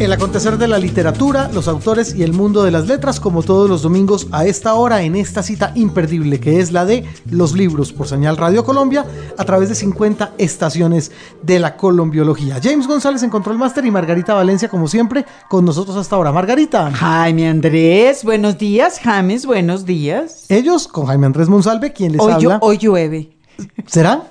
[0.00, 3.70] El acontecer de la literatura, los autores y el mundo de las letras, como todos
[3.70, 7.92] los domingos a esta hora, en esta cita imperdible que es la de los libros
[7.92, 9.06] por señal Radio Colombia,
[9.38, 12.60] a través de 50 estaciones de la colombiología.
[12.62, 16.32] James González en Control Master y Margarita Valencia, como siempre, con nosotros hasta ahora.
[16.32, 16.90] Margarita.
[16.90, 18.98] Jaime Andrés, buenos días.
[19.02, 20.46] James, buenos días.
[20.48, 22.58] Ellos con Jaime Andrés Monsalve, quien les hoy habla.
[22.60, 23.38] hoy llueve.
[23.86, 24.24] ¿Será?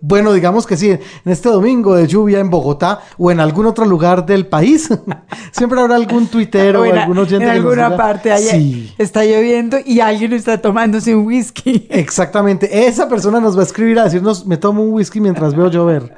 [0.00, 3.86] Bueno, digamos que sí, en este domingo de lluvia en Bogotá o en algún otro
[3.86, 4.90] lugar del país,
[5.52, 8.94] siempre habrá algún tuitero o algún oyente en que alguna diga, parte allá sí.
[8.98, 11.86] está lloviendo y alguien está tomándose un whisky.
[11.90, 15.70] Exactamente, esa persona nos va a escribir a decirnos, me tomo un whisky mientras veo
[15.70, 16.14] llover.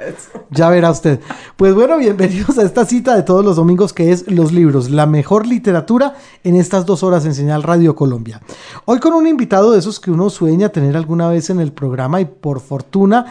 [0.51, 1.21] Ya verá usted.
[1.57, 5.07] Pues bueno, bienvenidos a esta cita de todos los domingos que es Los Libros, la
[5.07, 8.41] mejor literatura en estas dos horas en Señal Radio Colombia.
[8.87, 12.21] Hoy con un invitado de esos que uno sueña tener alguna vez en el programa
[12.21, 13.27] y por fortuna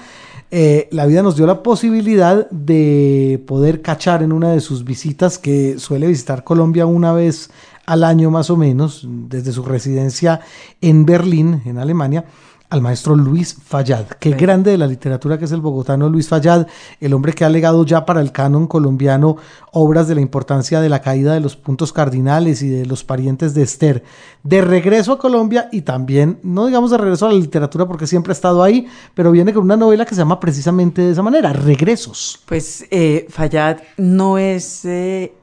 [0.50, 5.38] eh, la vida nos dio la posibilidad de poder cachar en una de sus visitas
[5.38, 7.50] que suele visitar Colombia una vez
[7.86, 10.42] al año más o menos, desde su residencia
[10.81, 12.26] en Berlín, en Alemania,
[12.70, 14.06] al maestro Luis Fallad.
[14.20, 16.68] Qué grande de la literatura que es el bogotano Luis Fallad,
[17.00, 19.38] el hombre que ha legado ya para el canon colombiano
[19.72, 23.54] obras de la importancia de la caída de los puntos cardinales y de los parientes
[23.54, 24.04] de Esther.
[24.44, 28.32] De regreso a Colombia y también, no digamos de regreso a la literatura porque siempre
[28.32, 31.54] ha estado ahí, pero viene con una novela que se llama precisamente de esa manera,
[31.54, 32.42] Regresos.
[32.45, 35.34] Pues eh, Fayad no es eh,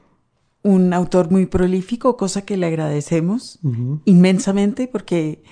[0.61, 3.59] un autor muy prolífico, cosa que le agradecemos
[4.05, 5.43] inmensamente porque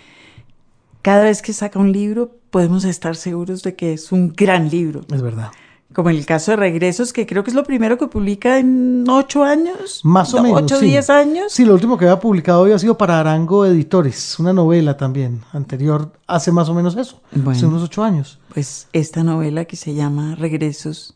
[1.03, 5.01] cada vez que saca un libro podemos estar seguros de que es un gran libro.
[5.13, 5.51] Es verdad.
[5.93, 9.05] Como en el caso de Regresos, que creo que es lo primero que publica en
[9.07, 10.01] ocho años.
[10.03, 10.61] Más o No, menos.
[10.63, 10.87] Ocho, sí.
[10.87, 11.51] diez años.
[11.51, 16.11] Sí, lo último que había publicado había sido para Arango Editores, una novela también anterior,
[16.25, 17.67] hace más o menos eso, hace Bueno.
[17.67, 18.39] unos ocho años.
[18.51, 21.15] Pues esta novela que se llama Regresos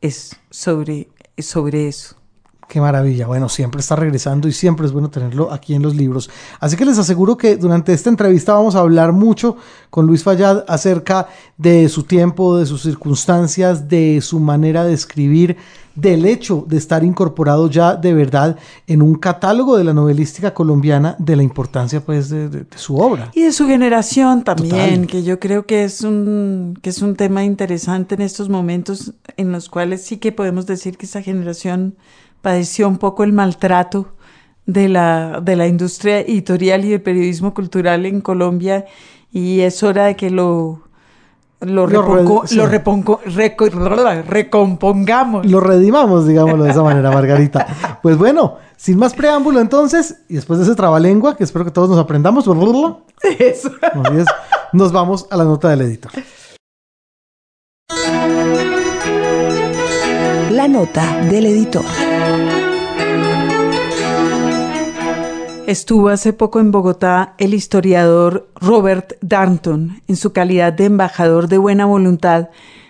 [0.00, 2.14] es sobre, es sobre eso.
[2.68, 3.26] Qué maravilla.
[3.28, 6.28] Bueno, siempre está regresando y siempre es bueno tenerlo aquí en los libros.
[6.58, 9.56] Así que les aseguro que durante esta entrevista vamos a hablar mucho
[9.88, 15.56] con Luis Fallad acerca de su tiempo, de sus circunstancias, de su manera de escribir,
[15.94, 21.14] del hecho de estar incorporado ya de verdad en un catálogo de la novelística colombiana,
[21.18, 23.30] de la importancia pues de, de- de su obra.
[23.32, 25.06] Y de su generación también, Total.
[25.06, 29.52] que yo creo que es un, que es un tema interesante en estos momentos en
[29.52, 31.94] los cuales sí que podemos decir que esa generación
[32.42, 34.08] padeció un poco el maltrato
[34.66, 38.84] de la, de la industria editorial y del periodismo cultural en Colombia
[39.32, 40.82] y es hora de que lo,
[41.60, 42.56] lo, repongo- sí.
[42.56, 45.46] lo repongo- reco- recompongamos.
[45.46, 47.66] Lo redimamos, digámoslo de esa manera, Margarita.
[48.02, 51.88] Pues bueno, sin más preámbulo entonces, y después de ese trabalengua, que espero que todos
[51.90, 52.46] nos aprendamos,
[53.38, 53.70] Eso.
[54.72, 56.12] Nos vamos a la nota del editor.
[60.68, 61.84] Nota del editor.
[65.68, 71.58] Estuvo hace poco en Bogotá el historiador Robert Darnton en su calidad de embajador de
[71.58, 72.48] buena voluntad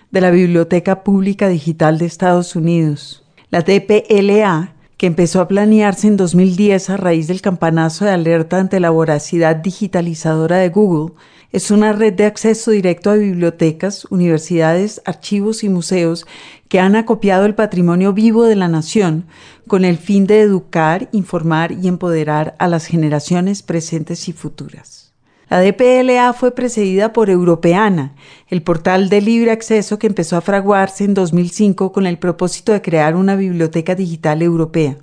[0.09, 3.23] de la Biblioteca Pública Digital de Estados Unidos.
[3.51, 8.79] La DPLA, que empezó a planearse en 2010 a raíz del campanazo de alerta ante
[8.79, 11.13] la voracidad digitalizadora de Google,
[11.51, 16.25] es una red de acceso directo a bibliotecas, universidades, archivos y museos
[16.67, 19.25] que han acopiado el patrimonio vivo de la nación
[19.67, 25.13] con el fin de educar, informar y empoderar a las generaciones presentes y futuras.
[25.49, 28.15] La DPLA fue precedida por Europeana,
[28.49, 32.81] el portal de libre acceso que empezó a fraguarse en 2005 con el propósito de
[32.81, 34.97] crear una biblioteca digital europea.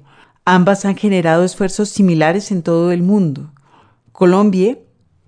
[0.44, 3.53] Ambas han generado esfuerzos similares en todo el mundo.
[4.12, 4.77] Colombia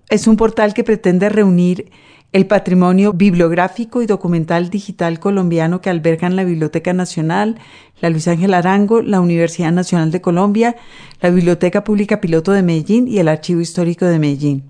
[0.09, 1.91] es un portal que pretende reunir
[2.33, 7.57] el patrimonio bibliográfico y documental digital colombiano que albergan la Biblioteca Nacional,
[8.01, 10.75] la Luis Ángel Arango, la Universidad Nacional de Colombia,
[11.21, 14.63] la Biblioteca Pública Piloto de Medellín y el Archivo Histórico de Medellín.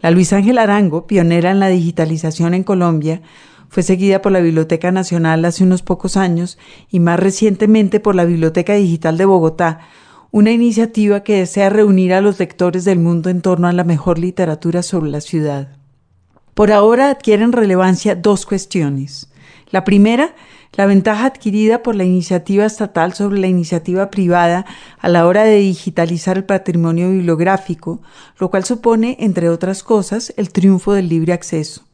[0.00, 3.20] La Luis Ángel Arango, pionera en la digitalización en Colombia,
[3.68, 6.58] fue seguida por la Biblioteca Nacional hace unos pocos años
[6.90, 9.80] y más recientemente por la Biblioteca Digital de Bogotá,
[10.32, 14.18] una iniciativa que desea reunir a los lectores del mundo en torno a la mejor
[14.18, 15.76] literatura sobre la ciudad.
[16.54, 19.28] Por ahora adquieren relevancia dos cuestiones.
[19.70, 20.34] La primera,
[20.74, 24.66] la ventaja adquirida por la iniciativa estatal sobre la iniciativa privada
[24.98, 28.00] a la hora de digitalizar el patrimonio bibliográfico,
[28.38, 31.89] lo cual supone, entre otras cosas, el triunfo del libre acceso.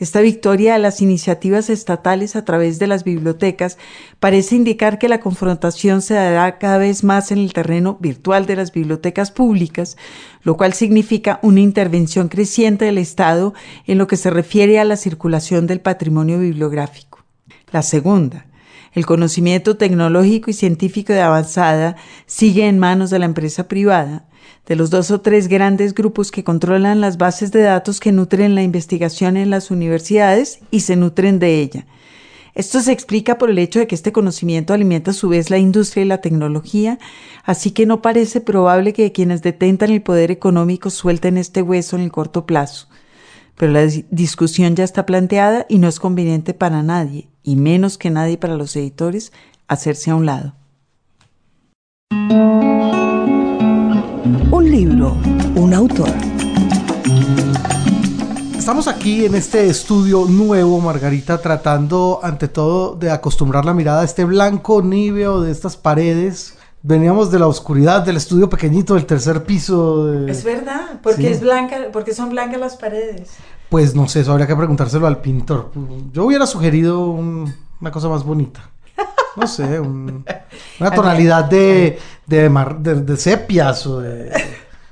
[0.00, 3.76] Esta victoria de las iniciativas estatales a través de las bibliotecas
[4.18, 8.56] parece indicar que la confrontación se dará cada vez más en el terreno virtual de
[8.56, 9.98] las bibliotecas públicas,
[10.42, 13.52] lo cual significa una intervención creciente del Estado
[13.86, 17.22] en lo que se refiere a la circulación del patrimonio bibliográfico.
[17.70, 18.46] La segunda,
[18.94, 24.29] el conocimiento tecnológico y científico de avanzada sigue en manos de la empresa privada,
[24.66, 28.54] de los dos o tres grandes grupos que controlan las bases de datos que nutren
[28.54, 31.86] la investigación en las universidades y se nutren de ella.
[32.54, 35.58] Esto se explica por el hecho de que este conocimiento alimenta a su vez la
[35.58, 36.98] industria y la tecnología,
[37.44, 42.02] así que no parece probable que quienes detentan el poder económico suelten este hueso en
[42.02, 42.88] el corto plazo.
[43.56, 48.10] Pero la discusión ya está planteada y no es conveniente para nadie, y menos que
[48.10, 49.32] nadie para los editores,
[49.68, 50.54] hacerse a un lado.
[54.60, 55.16] Un libro,
[55.56, 56.10] un autor.
[58.58, 64.04] Estamos aquí en este estudio nuevo, Margarita, tratando ante todo de acostumbrar la mirada a
[64.04, 66.58] este blanco níveo de estas paredes.
[66.82, 70.26] Veníamos de la oscuridad del estudio pequeñito del tercer piso.
[70.28, 73.30] Es verdad, porque es blanca, porque son blancas las paredes.
[73.70, 75.72] Pues no sé, eso habría que preguntárselo al pintor.
[76.12, 78.70] Yo hubiera sugerido una cosa más bonita.
[79.36, 84.32] No sé, una tonalidad de, de, de, sepias o de...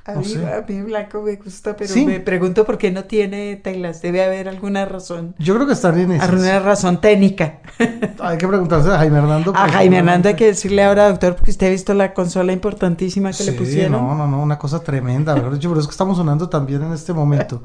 [0.08, 4.00] A, mí, blanco me gusta, pero me pregunto por qué no tiene telas.
[4.00, 5.34] Debe haber alguna razón.
[5.38, 6.24] Yo creo que está bien eso.
[6.24, 7.58] Alguna razón técnica.
[8.18, 9.52] Hay que preguntarse a Jaime Hernando.
[9.54, 13.32] A Jaime Hernando hay que decirle ahora, doctor, porque usted ha visto la consola importantísima
[13.32, 13.92] que le pusieron.
[13.92, 15.36] No, no, no, una cosa tremenda.
[15.36, 17.62] Por eso es que estamos sonando también en este momento.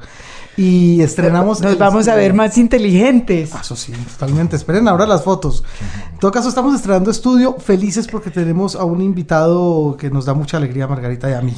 [0.56, 1.62] Y estrenamos.
[1.62, 3.54] Nos vamos a ver más inteligentes.
[3.54, 4.56] Ah, eso sí, totalmente.
[4.56, 5.64] Esperen ahora las fotos.
[6.12, 10.34] En todo caso, estamos estrenando estudio felices porque tenemos a un invitado que nos da
[10.34, 11.54] mucha alegría, Margarita y a mí.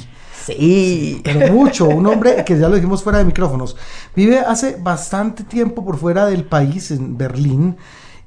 [0.47, 1.21] Sí.
[1.25, 1.89] Pero mucho.
[1.89, 3.77] Un hombre que ya lo dijimos fuera de micrófonos.
[4.15, 7.77] Vive hace bastante tiempo por fuera del país, en Berlín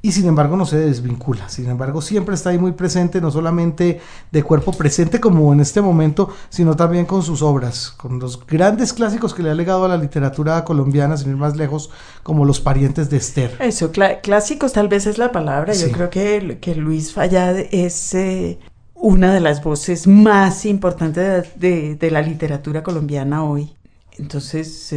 [0.01, 3.99] y sin embargo no se desvincula, sin embargo siempre está ahí muy presente, no solamente
[4.31, 8.93] de cuerpo presente como en este momento, sino también con sus obras, con los grandes
[8.93, 11.89] clásicos que le ha legado a la literatura colombiana, sin ir más lejos,
[12.23, 13.57] como Los parientes de Esther.
[13.59, 18.13] Eso, clásicos tal vez es la palabra, yo creo que, que Luis Fallad es...
[18.13, 18.57] Eh,
[18.99, 23.71] una de las voces más importantes de, de, la literatura colombiana hoy.
[24.17, 24.93] Entonces,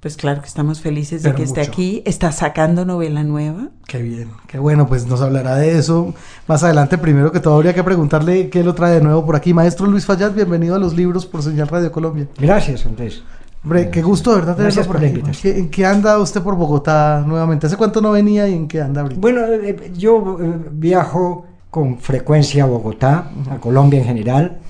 [0.00, 2.02] pues claro que estamos felices de que esté aquí.
[2.06, 3.68] Está sacando novela nueva.
[3.86, 6.14] Qué bien, qué bueno, pues nos hablará de eso
[6.46, 6.98] más adelante.
[6.98, 9.52] Primero que todo habría que preguntarle qué lo trae de nuevo por aquí.
[9.52, 12.28] Maestro Luis Fallat, bienvenido a los libros por Señal Radio Colombia.
[12.38, 13.22] Gracias, Andrés.
[13.62, 15.22] Hombre, qué gusto de verdad tenerlo por aquí.
[15.44, 17.66] ¿En qué anda usted por Bogotá nuevamente?
[17.66, 19.20] ¿Hace cuánto no venía y en qué anda ahorita?
[19.20, 24.60] Bueno, eh, yo eh, viajo con frecuencia a Bogotá, a Colombia en general.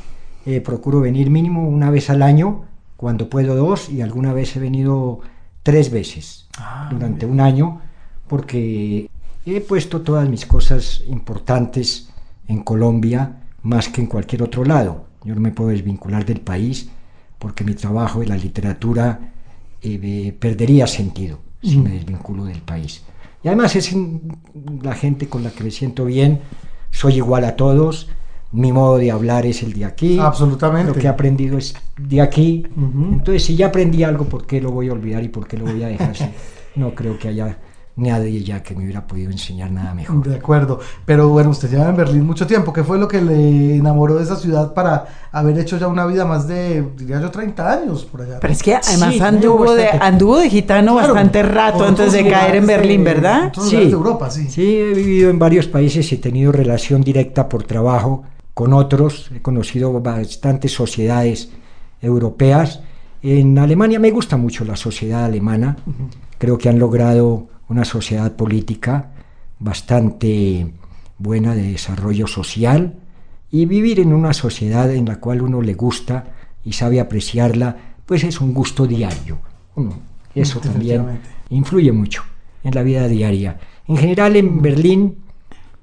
[0.47, 2.65] Eh, procuro venir mínimo una vez al año
[2.97, 5.21] cuando puedo dos y alguna vez he venido
[5.63, 7.83] tres veces ah, durante un año
[8.27, 9.11] porque
[9.45, 12.09] he puesto todas mis cosas importantes
[12.49, 15.05] en Colombia más que en cualquier otro lado.
[15.25, 16.89] Yo no me puedo desvincular del país
[17.39, 19.35] porque mi trabajo en la literatura
[19.83, 23.03] eh, perdería sentido si me desvinculo del país.
[23.43, 23.95] Y además es
[24.83, 26.41] la gente con la que me siento bien,
[26.95, 28.09] soy igual a todos,
[28.53, 30.19] mi modo de hablar es el de aquí.
[30.21, 30.93] Absolutamente.
[30.93, 32.65] Lo que he aprendido es de aquí.
[32.77, 35.65] Entonces, si ya aprendí algo, ¿por qué lo voy a olvidar y por qué lo
[35.65, 36.15] voy a dejar?
[36.77, 37.59] no creo que haya
[37.97, 40.27] nadie ya que me hubiera podido enseñar nada mejor.
[40.27, 40.81] De acuerdo.
[41.05, 42.73] Pero bueno, usted lleva en Berlín mucho tiempo.
[42.73, 46.25] ¿Qué fue lo que le enamoró de esa ciudad para haber hecho ya una vida
[46.25, 48.41] más de, diría yo, 30 años por allá?
[48.41, 52.67] Pero es que además anduvo, de, anduvo de gitano bastante rato antes de caer en
[52.67, 53.53] Berlín, ¿verdad?
[53.61, 53.77] sí.
[53.77, 54.49] De Europa, sí.
[54.49, 58.25] Sí, he vivido en varios países y he tenido relación directa por trabajo
[58.55, 61.51] con otros, he conocido bastantes sociedades
[62.01, 62.81] europeas.
[63.23, 65.77] En Alemania me gusta mucho la sociedad alemana,
[66.39, 69.11] creo que han logrado una sociedad política
[69.59, 70.73] bastante
[71.19, 72.95] buena de desarrollo social
[73.51, 76.25] y vivir en una sociedad en la cual uno le gusta
[76.65, 79.39] y sabe apreciarla, pues es un gusto diario.
[80.35, 82.23] Eso también influye mucho
[82.63, 83.59] en la vida diaria.
[83.87, 85.19] En general en Berlín,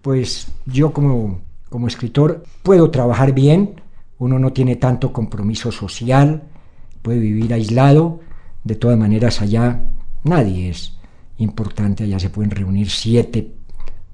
[0.02, 1.40] pues yo como
[1.72, 3.76] como escritor puedo trabajar bien,
[4.20, 6.44] uno no tiene tanto compromiso social,
[7.02, 8.20] puede vivir aislado,
[8.66, 9.80] de todas maneras allá
[10.26, 10.98] nadie es
[11.42, 13.52] importante, allá se pueden reunir siete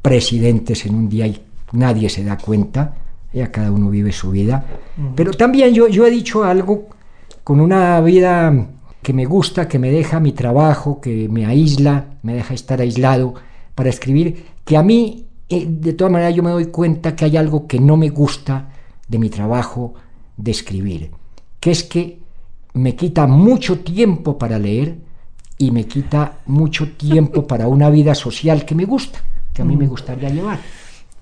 [0.02, 1.42] presidentes en un día y
[1.74, 2.96] nadie se da cuenta,
[3.34, 4.66] ya cada uno vive su vida.
[5.16, 6.88] Pero también yo, yo he dicho algo
[7.44, 8.68] con una vida
[9.02, 13.36] que me gusta, que me deja mi trabajo, que me aísla, me deja estar aislado
[13.76, 17.38] para escribir, que a mí eh, de todas maneras yo me doy cuenta que hay
[17.38, 18.70] algo que no me gusta
[19.08, 19.94] de mi trabajo
[20.36, 21.12] de escribir,
[21.60, 22.20] que es que
[22.74, 24.98] me quita mucho tiempo para leer,
[25.58, 29.20] y me quita mucho tiempo para una vida social que me gusta,
[29.54, 30.60] que a mí me gustaría llevar.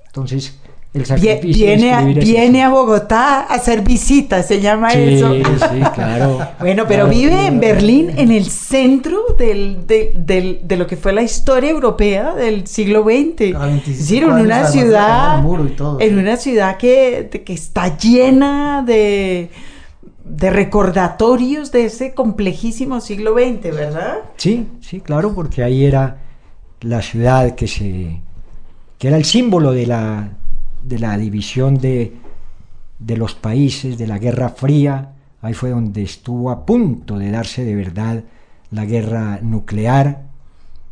[0.07, 0.57] Entonces,
[0.93, 2.67] el sacrificio viene, a, viene eso.
[2.67, 5.33] a Bogotá a hacer visitas, se llama Sí, eso.
[5.33, 6.39] sí, claro.
[6.59, 7.09] Bueno, pero Claro.
[7.19, 11.69] vive en Berlín, en el centro del- de, del- de lo que fue la historia
[11.69, 13.55] europea del siglo XX.
[13.55, 16.15] A 25 es decir, en una ciudad, y todo, en sí.
[16.15, 19.49] una ciudad que, que está llena de,
[20.25, 24.17] de recordatorios de ese complejísimo siglo XX, ¿verdad?
[24.37, 26.17] Sí, sí, claro, porque ahí era
[26.81, 28.21] la ciudad que se
[28.97, 30.29] que era el símbolo de la
[30.83, 32.13] de la división de,
[32.99, 35.13] de los países, de la Guerra Fría.
[35.41, 38.23] Ahí fue donde estuvo a punto de darse de verdad
[38.71, 40.23] la guerra nuclear.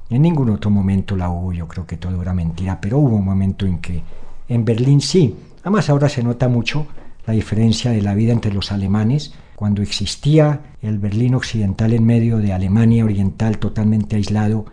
[0.09, 3.25] En ningún otro momento la hubo, yo creo que todo era mentira, pero hubo un
[3.25, 4.03] momento en que
[4.47, 5.35] en Berlín sí.
[5.61, 6.85] Además ahora se nota mucho
[7.25, 12.37] la diferencia de la vida entre los alemanes, cuando existía el Berlín occidental en medio
[12.37, 14.65] de Alemania oriental totalmente aislado,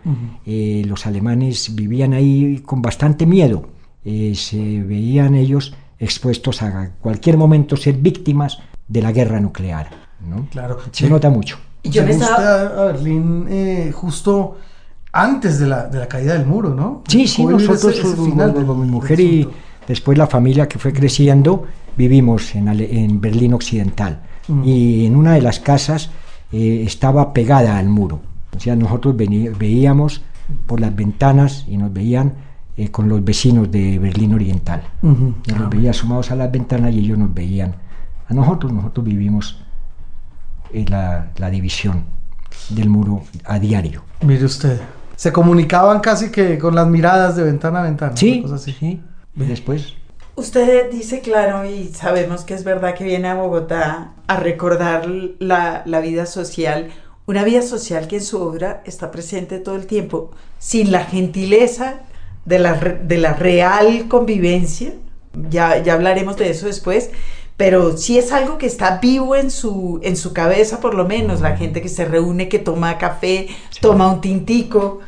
[0.45, 3.69] eh, los alemanes vivían ahí con bastante miedo,
[4.03, 9.91] Eh, se veían ellos expuestos a cualquier momento ser víctimas de la guerra nuclear.
[10.27, 10.47] ¿no?
[10.49, 10.79] Claro.
[10.91, 11.59] Se nota mucho.
[11.83, 14.57] Y yo me estaba- a Berlín eh, justo
[15.13, 17.03] antes de la, de la caída del muro, ¿no?
[17.07, 19.47] Sí, sí, nosotros, ese- ese final del- mi mujer y
[19.87, 21.65] después la familia que fue creciendo,
[21.97, 24.21] vivimos en, en Berlín Occidental.
[24.47, 24.63] Mm.
[24.65, 26.09] Y en una de las casas
[26.51, 28.19] eh, estaba pegada al muro.
[28.55, 30.21] O sea, nosotros veíamos
[30.65, 32.33] por las ventanas y nos veían
[32.75, 34.83] eh, con los vecinos de Berlín Oriental.
[35.01, 37.75] Nos los veía asomados a las ventanas y ellos nos veían.
[38.27, 39.61] A nosotros, nosotros vivimos
[40.73, 42.03] eh, la, la división
[42.69, 44.03] del muro a diario.
[44.21, 44.79] Mire usted.
[45.15, 48.17] Se comunicaban casi que con las miradas de ventana a ventana.
[48.17, 48.73] Sí, una cosa así.
[48.73, 49.01] sí.
[49.35, 49.93] Y después
[50.35, 55.05] Usted dice claro y sabemos que es verdad que viene a Bogotá a recordar
[55.39, 56.89] la, la vida social,
[57.25, 62.01] una vida social que en su obra está presente todo el tiempo, sin la gentileza
[62.45, 64.93] de la, de la real convivencia,
[65.49, 67.11] ya, ya hablaremos de eso después,
[67.57, 71.41] pero sí es algo que está vivo en su, en su cabeza por lo menos,
[71.41, 73.49] la gente que se reúne, que toma café,
[73.81, 75.01] toma un tintico.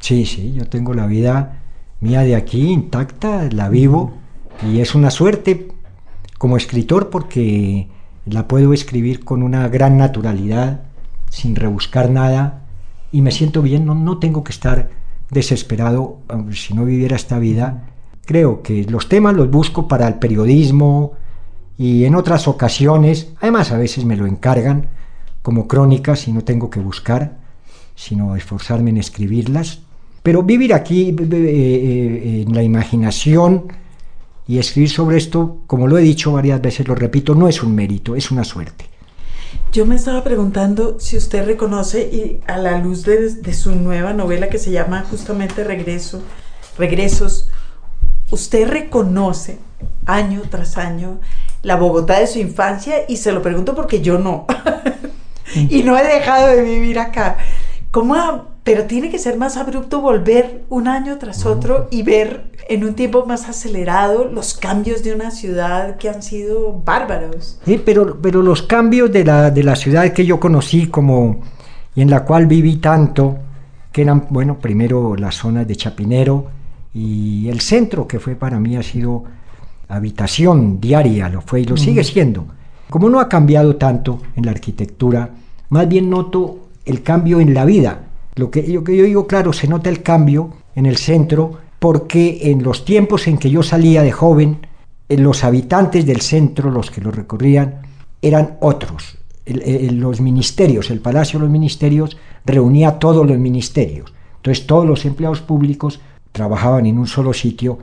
[0.00, 1.62] Sí, sí, yo tengo la vida
[2.00, 4.19] mía de aquí intacta, la vivo
[4.68, 5.68] y es una suerte
[6.38, 7.88] como escritor porque
[8.26, 10.82] la puedo escribir con una gran naturalidad,
[11.30, 12.62] sin rebuscar nada
[13.12, 14.90] y me siento bien, no, no tengo que estar
[15.30, 16.18] desesperado
[16.52, 17.88] si no viviera esta vida.
[18.24, 21.12] Creo que los temas los busco para el periodismo
[21.78, 24.88] y en otras ocasiones, además a veces me lo encargan
[25.42, 27.40] como crónicas y no tengo que buscar
[28.00, 29.80] sino esforzarme en escribirlas.
[30.22, 33.64] Pero vivir aquí eh, eh, en la imaginación
[34.50, 37.72] y escribir sobre esto, como lo he dicho varias veces, lo repito, no es un
[37.72, 38.86] mérito, es una suerte.
[39.72, 44.12] Yo me estaba preguntando si usted reconoce, y a la luz de, de su nueva
[44.12, 46.20] novela que se llama justamente Regreso,
[46.76, 47.48] Regresos,
[48.32, 49.60] usted reconoce
[50.06, 51.20] año tras año
[51.62, 54.46] la Bogotá de su infancia y se lo pregunto porque yo no.
[55.54, 57.36] y no he dejado de vivir acá.
[57.92, 62.50] ¿Cómo ha- pero tiene que ser más abrupto volver un año tras otro y ver
[62.68, 67.58] en un tiempo más acelerado los cambios de una ciudad que han sido bárbaros.
[67.64, 71.40] Sí, pero, pero los cambios de la, de la ciudad que yo conocí como,
[71.94, 73.38] y en la cual viví tanto,
[73.92, 76.46] que eran, bueno, primero las zonas de Chapinero
[76.94, 79.24] y el centro, que fue para mí ha sido
[79.88, 82.46] habitación diaria, lo fue y lo sigue siendo.
[82.88, 85.30] Como no ha cambiado tanto en la arquitectura,
[85.70, 88.02] más bien noto el cambio en la vida.
[88.36, 92.50] Lo que yo, que yo digo, claro, se nota el cambio en el centro porque
[92.50, 94.66] en los tiempos en que yo salía de joven,
[95.08, 97.82] eh, los habitantes del centro, los que lo recorrían,
[98.22, 99.16] eran otros.
[99.46, 104.12] El- el- los ministerios, el Palacio de los Ministerios reunía a todos los ministerios.
[104.36, 106.00] Entonces todos los empleados públicos
[106.32, 107.78] trabajaban en un solo sitio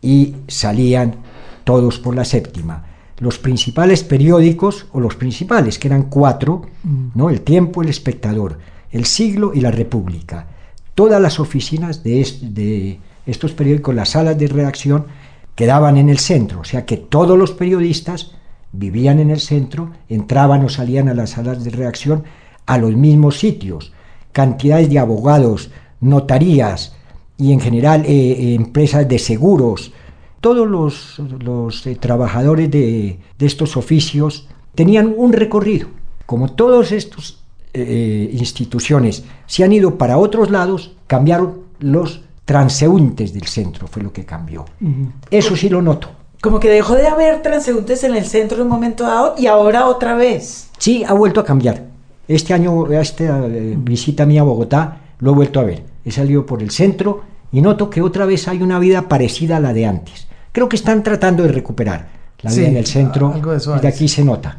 [0.00, 1.16] y salían
[1.64, 2.86] todos por la séptima.
[3.18, 6.62] Los principales periódicos, o los principales, que eran cuatro,
[7.14, 7.30] ¿no?
[7.30, 8.58] El Tiempo, El Espectador,
[8.92, 10.46] El Siglo y La República.
[10.94, 15.06] Todas las oficinas de, est- de estos periódicos, las salas de redacción,
[15.56, 18.32] quedaban en el centro, o sea que todos los periodistas
[18.72, 22.24] vivían en el centro, entraban o salían a las salas de redacción
[22.66, 23.92] a los mismos sitios.
[24.32, 25.70] Cantidades de abogados,
[26.00, 26.96] notarías
[27.36, 29.92] y en general eh, eh, empresas de seguros,
[30.40, 35.88] todos los, eh, trabajadores de, estos oficios tenían un recorrido.
[36.26, 36.92] Como todas
[37.72, 44.12] estas instituciones se han ido para otros lados, cambiaron los transeúntes del centro, fue lo
[44.12, 44.64] que cambió.
[45.30, 46.08] Eso sí lo noto.
[46.40, 49.86] Como que dejó de haber transeúntes en el centro en un momento dado y ahora
[49.86, 50.68] otra vez.
[50.78, 51.84] Sí, ha vuelto a cambiar.
[52.26, 55.84] Este año, esta eh, visita mía a Bogotá, lo he vuelto a ver.
[56.04, 59.60] He salido por el centro y noto que otra vez hay una vida parecida a
[59.60, 60.26] la de antes.
[60.50, 62.08] Creo que están tratando de recuperar
[62.42, 63.32] la vida Sí, en el centro.
[63.32, 64.58] algo de eso y de aquí se nota.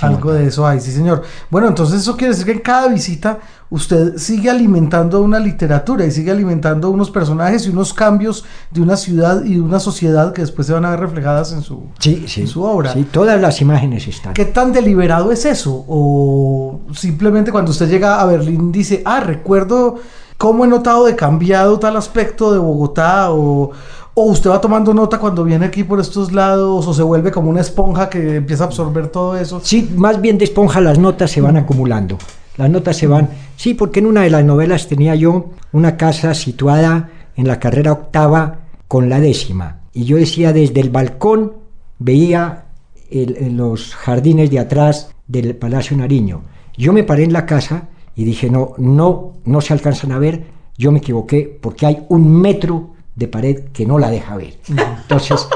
[0.00, 1.22] Algo de eso hay, sí señor.
[1.50, 3.38] Bueno, entonces eso quiere decir que en cada visita
[3.70, 8.96] usted sigue alimentando una literatura y sigue alimentando unos personajes y unos cambios de una
[8.96, 12.24] ciudad y de una sociedad que después se van a ver reflejadas en su, Sí,
[12.26, 12.42] sí.
[12.42, 12.92] en su obra.
[12.92, 14.34] Sí, todas las imágenes están.
[14.34, 15.84] ¿Qué tan deliberado es eso?
[15.88, 19.96] O simplemente cuando usted llega a Berlín dice, ah, recuerdo
[20.38, 23.70] cómo he notado de cambiado tal aspecto de Bogotá o...
[24.16, 27.50] O usted va tomando nota cuando viene aquí por estos lados, o se vuelve como
[27.50, 29.60] una esponja que empieza a absorber todo eso.
[29.62, 32.16] Sí, más bien de esponja las notas se van acumulando.
[32.56, 33.28] Las notas se van.
[33.56, 37.90] Sí, porque en una de las novelas tenía yo una casa situada en la carrera
[37.90, 39.80] octava con la décima.
[39.92, 41.54] Y yo decía desde el balcón
[41.98, 42.66] veía
[43.10, 46.42] el- el- los jardines de atrás del Palacio Nariño.
[46.76, 50.44] Yo me paré en la casa y dije, no, no, no se alcanzan a ver.
[50.78, 54.54] Yo me equivoqué porque hay un metro de pared que no la deja ver.
[54.68, 55.46] Entonces,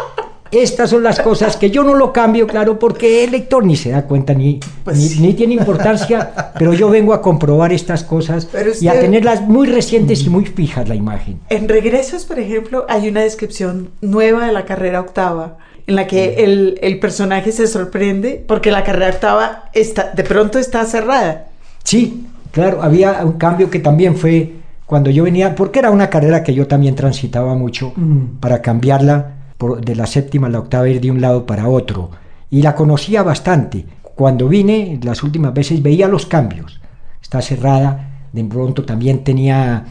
[0.50, 3.90] estas son las cosas que yo no lo cambio, claro, porque el lector ni se
[3.90, 5.20] da cuenta ni, Pues ni, sí.
[5.20, 8.48] ni tiene importancia, pero yo vengo a comprobar estas cosas
[8.80, 11.40] y a tenerlas muy recientes y muy fijas la imagen.
[11.50, 16.44] En Regresos, por ejemplo, hay una descripción nueva de la carrera octava, en la que
[16.44, 21.48] el, el personaje se sorprende porque la carrera octava está, de pronto está cerrada.
[21.84, 24.52] Sí, claro, había un cambio que también fue
[24.88, 28.38] cuando yo venía, porque era una carrera que yo también transitaba mucho Mm.
[28.40, 32.10] para cambiarla por- de la séptima a la octava, ir de un lado para otro.
[32.50, 33.84] Y la conocía bastante.
[34.14, 36.80] Cuando vine, las últimas veces veía los cambios.
[37.22, 39.84] Está cerrada, de pronto también tenía,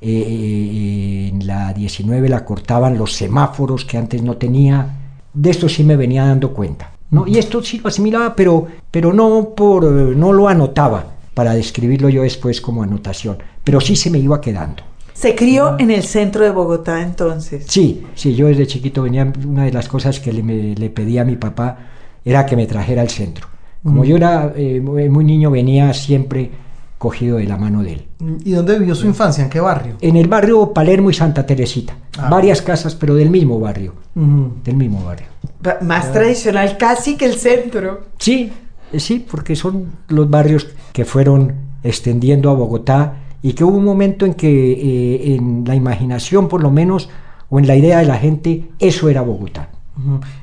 [0.00, 4.86] eh, en la 19 la cortaban los semáforos que antes no tenía.
[5.32, 6.90] De esto sí me venía dando cuenta.
[7.10, 7.26] ¿no?
[7.26, 12.08] Y esto sí lo asimilaba, pero, pero no, por, eh, no lo anotaba para describirlo
[12.08, 13.38] yo después como anotación.
[13.64, 14.82] Pero sí se me iba quedando.
[15.12, 17.64] Se crió en el centro de Bogotá entonces.
[17.68, 21.22] Sí, sí, yo desde chiquito venía, una de las cosas que le, me- le pedía
[21.22, 21.78] a mi papá
[22.24, 23.46] era que me trajera al centro.
[23.82, 24.04] Como Mm.
[24.06, 26.50] yo era eh, muy, muy niño, venía siempre
[26.98, 28.06] cogido de la mano de él.
[28.44, 29.44] ¿Y dónde vivió su infancia?
[29.44, 29.96] ¿En qué barrio?
[30.00, 32.28] En el barrio Palermo y Santa Teresita, Ah.
[32.30, 35.26] varias casas, pero del mismo barrio, del mismo barrio.
[35.60, 38.06] Ba- Más tradicional casi que el centro.
[38.18, 38.52] Sí, eh,
[39.00, 44.24] sí, porque son los barrios que fueron extendiendo a Bogotá y que hubo un momento
[44.26, 47.08] en que eh, en la imaginación, por lo menos,
[47.50, 49.68] o en la idea de la gente, eso era Bogotá.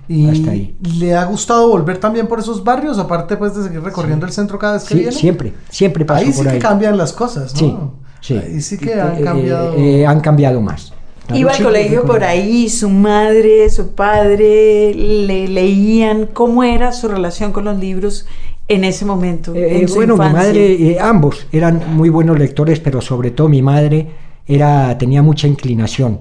[0.08, 0.78] ¿Y Hasta ahí.
[1.00, 4.58] le ha gustado volver también por esos barrios, aparte pues de seguir recorriendo el centro
[4.58, 5.12] cada vez que Sí, viene?
[5.12, 7.60] siempre, siempre paso Ahí sí que cambian las cosas, ¿no?
[7.60, 7.78] Sí,
[8.22, 8.38] sí.
[8.38, 9.74] Ahí sí que Eh, han eh, cambiado.
[9.76, 10.94] eh, han cambiado más.
[11.36, 16.28] Iba al colegio por ahí, su madre, su padre, le leían.
[16.34, 18.26] ¿Cómo era su relación con los libros
[18.68, 19.54] en ese momento?
[19.56, 20.48] Eh, en su bueno, mi infancia?
[20.50, 24.08] madre, eh, ambos eran muy buenos lectores, pero sobre todo mi madre
[24.48, 26.20] era, tenía mucha inclinación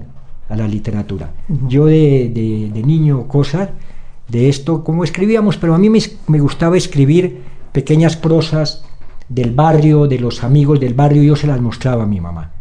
[0.49, 1.31] a la literatura.
[1.67, 3.69] Yo de, de- de niño, cosas
[4.27, 8.83] de esto, como escribíamos, pero a mí me, me gustaba escribir pequeñas prosas
[9.29, 12.51] del barrio, de los amigos del barrio, yo se las mostraba a mi mamá,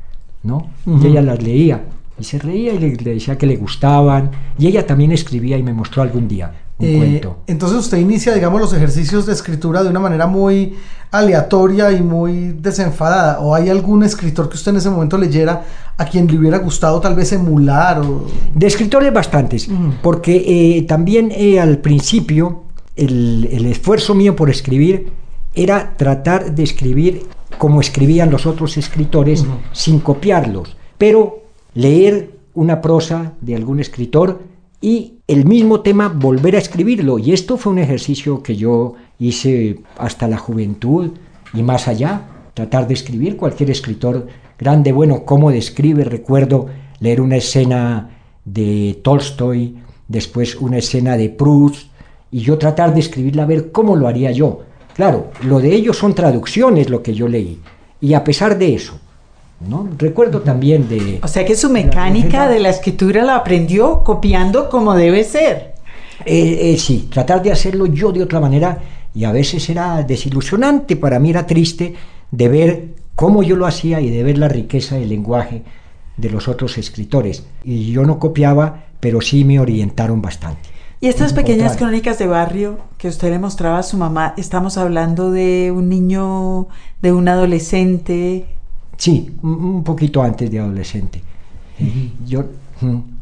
[0.44, 0.68] ¿no?
[0.86, 1.04] Ujú.
[1.04, 1.82] Y ella las leía.
[2.20, 4.30] Y se reía y le, le decía que le gustaban.
[4.58, 7.36] Y ella también escribía y me mostró algún día un Eh, cuento.
[7.46, 10.74] Entonces usted inicia, digamos, los ejercicios de escritura de una manera muy
[11.10, 13.40] aleatoria y muy desenfadada.
[13.40, 15.64] ¿O hay algún escritor que usted en ese momento leyera
[15.98, 18.00] a quien le hubiera gustado tal vez emular?
[18.00, 18.26] O...
[18.54, 19.90] De escritores bastantes, Mm.
[20.02, 20.36] porque
[20.76, 22.62] eh, también eh, al principio
[22.96, 25.10] el, el esfuerzo mío por escribir
[25.54, 27.26] era tratar de escribir
[27.58, 31.39] como escribían los otros escritores sin copiarlos, pero
[31.74, 34.40] leer una prosa de algún escritor
[34.80, 37.18] y el mismo tema volver a escribirlo.
[37.18, 41.12] Y esto fue un ejercicio que yo hice hasta la juventud
[41.52, 42.22] y más allá,
[42.54, 44.26] tratar de escribir cualquier escritor
[44.58, 46.66] grande, bueno, cómo describe, recuerdo
[47.00, 48.10] leer una escena
[48.44, 49.76] de Tolstoy,
[50.08, 51.90] después una escena de Proust,
[52.30, 54.60] y yo tratar de escribirla a ver cómo lo haría yo.
[54.94, 57.60] Claro, lo de ellos son traducciones, lo que yo leí,
[58.00, 59.00] y a pesar de eso,
[59.60, 59.88] ¿no?
[59.98, 61.20] Recuerdo también de...
[61.22, 65.74] O sea que su mecánica de la escritura la aprendió copiando como debe ser.
[66.24, 68.78] Eh, eh, sí, tratar de hacerlo yo de otra manera
[69.14, 71.94] y a veces era desilusionante, para mí era triste
[72.30, 75.62] de ver cómo yo lo hacía y de ver la riqueza del lenguaje
[76.16, 77.44] de los otros escritores.
[77.64, 80.68] Y yo no copiaba, pero sí me orientaron bastante.
[81.02, 85.30] Y estas pequeñas crónicas de barrio que usted le mostraba a su mamá, estamos hablando
[85.30, 86.68] de un niño,
[87.00, 88.46] de un adolescente.
[89.00, 91.22] Sí, un, poquito antes de adolescente.
[92.26, 92.44] Yo...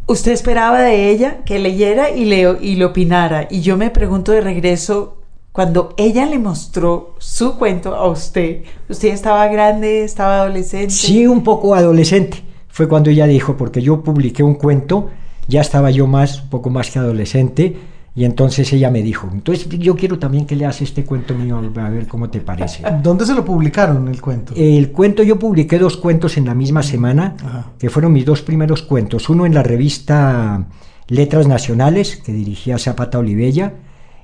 [0.07, 3.47] Usted esperaba de ella que leyera y le, y le opinara.
[3.49, 5.19] Y yo me pregunto de regreso,
[5.53, 10.91] cuando ella le mostró su cuento a usted, usted estaba grande, estaba adolescente.
[10.91, 12.43] Sí, un poco adolescente.
[12.67, 15.11] Fue cuando ella dijo, porque yo publiqué un cuento,
[15.47, 17.77] ya estaba yo más, un poco más que adolescente,
[18.15, 21.89] y entonces ella me dijo, entonces yo quiero también que leas este cuento mío, a
[21.89, 22.83] ver cómo te parece.
[23.03, 24.55] ¿Dónde se lo publicaron el cuento?
[24.57, 27.67] El cuento, yo publiqué dos cuentos en la misma semana, Ajá.
[27.79, 29.29] que fueron mis dos primeros cuentos.
[29.29, 30.65] Uno en la revista
[31.07, 33.75] Letras Nacionales, que dirigía Zapata Olivella,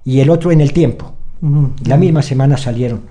[0.05, 1.13] y el otro en El Tiempo.
[1.87, 3.03] La misma semana salieron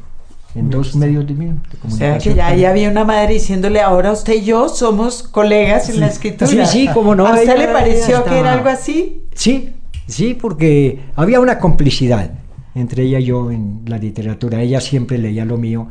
[0.56, 2.20] en dos medios de, de O sea comunicación.
[2.20, 6.08] que ya, ya había una madre diciéndole, ahora usted y yo somos colegas en la
[6.08, 6.66] escritura.
[6.66, 9.24] Sí, sí, cómo no, ¿A usted ella- le pareció que era algo así?
[9.34, 9.70] Sí,
[10.08, 12.32] sí, porque había una complicidad
[12.76, 14.62] entre ella y yo en la literatura.
[14.62, 15.88] Ella siempre leía lo mío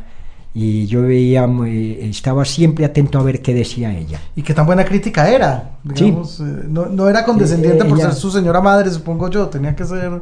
[0.55, 1.49] y yo veía,
[2.01, 4.21] estaba siempre atento a ver qué decía ella.
[4.37, 5.77] Y qué tan buena crítica era.
[5.95, 6.05] Sí.
[6.07, 9.49] Digamos, eh, no, no era condescendiente Eh, por ella- ser su señora madre, supongo yo.
[9.49, 10.21] Tenía que ser.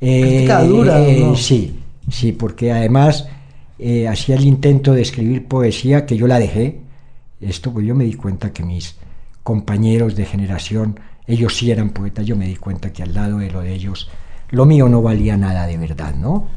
[0.00, 1.36] Eh, Crítica dura, eh, ¿no?
[1.36, 3.26] Sí, sí, porque además
[3.78, 6.80] eh, hacía el intento de escribir poesía que yo la dejé.
[7.40, 8.96] Esto, pues yo me di cuenta que mis
[9.42, 13.50] compañeros de generación, ellos sí eran poetas, yo me di cuenta que al lado de
[13.50, 14.10] lo de ellos,
[14.50, 16.48] lo mío no valía nada de verdad, ¿no?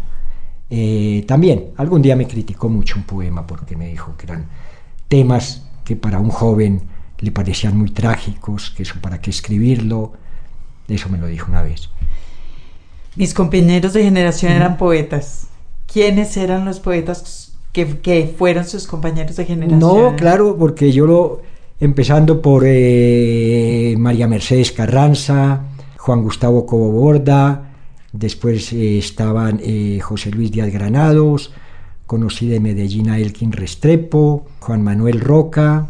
[0.69, 4.47] Eh, también, algún día me criticó mucho un poema porque me dijo que eran
[5.07, 6.81] temas que para un joven
[7.19, 10.13] le parecían muy trágicos, que eso para qué escribirlo,
[10.87, 11.89] eso me lo dijo una vez.
[13.15, 15.47] Mis compañeros de generación eran poetas.
[15.91, 19.79] ¿Quiénes eran los poetas que, que fueron sus compañeros de generación?
[19.79, 21.41] No, claro, porque yo lo,
[21.79, 25.65] empezando por eh, María Mercedes Carranza,
[25.97, 27.71] Juan Gustavo Cobo Borda,
[28.11, 31.53] después eh, estaban eh, José Luis Díaz Granados,
[32.05, 35.87] conocí de Medellín a Elkin Restrepo, Juan Manuel Roca,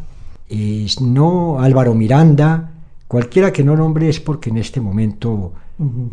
[1.01, 2.71] no Álvaro Miranda,
[3.07, 5.53] cualquiera que no nombre es porque en este momento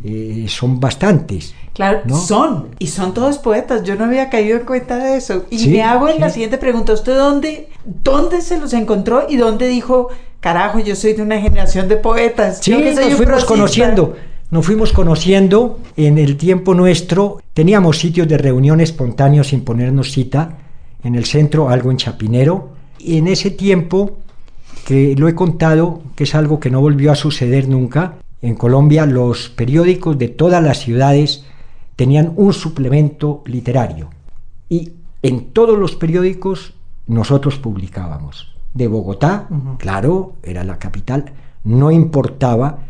[0.05, 1.55] eh, son bastantes.
[1.72, 2.16] Claro, ¿no?
[2.16, 3.83] son, y son todos poetas.
[3.83, 5.46] Yo no había caído en cuenta de eso.
[5.50, 9.37] Y Sí, me hago en la siguiente pregunta: ¿Usted dónde, dónde se los encontró y
[9.37, 10.09] dónde dijo,
[10.40, 12.59] carajo, yo soy de una generación de poetas?
[12.62, 13.48] Sí, yo que soy nos fuimos prosista"?
[13.55, 14.16] conociendo,
[14.50, 17.40] nos fuimos conociendo en el tiempo nuestro.
[17.55, 20.59] Teníamos sitios de reunión espontáneos sin ponernos cita,
[21.03, 22.68] en el centro, algo en Chapinero.
[22.98, 24.18] Y en ese tiempo,
[24.87, 29.07] que lo he contado, que es algo que no volvió a suceder nunca, en Colombia
[29.07, 31.46] los periódicos de todas las ciudades
[31.96, 34.11] tenían un suplemento literario.
[34.68, 36.74] Y en todos los periódicos
[37.07, 38.54] nosotros publicábamos.
[38.74, 41.33] De Bogotá, claro, era la capital,
[41.64, 42.80] no importaba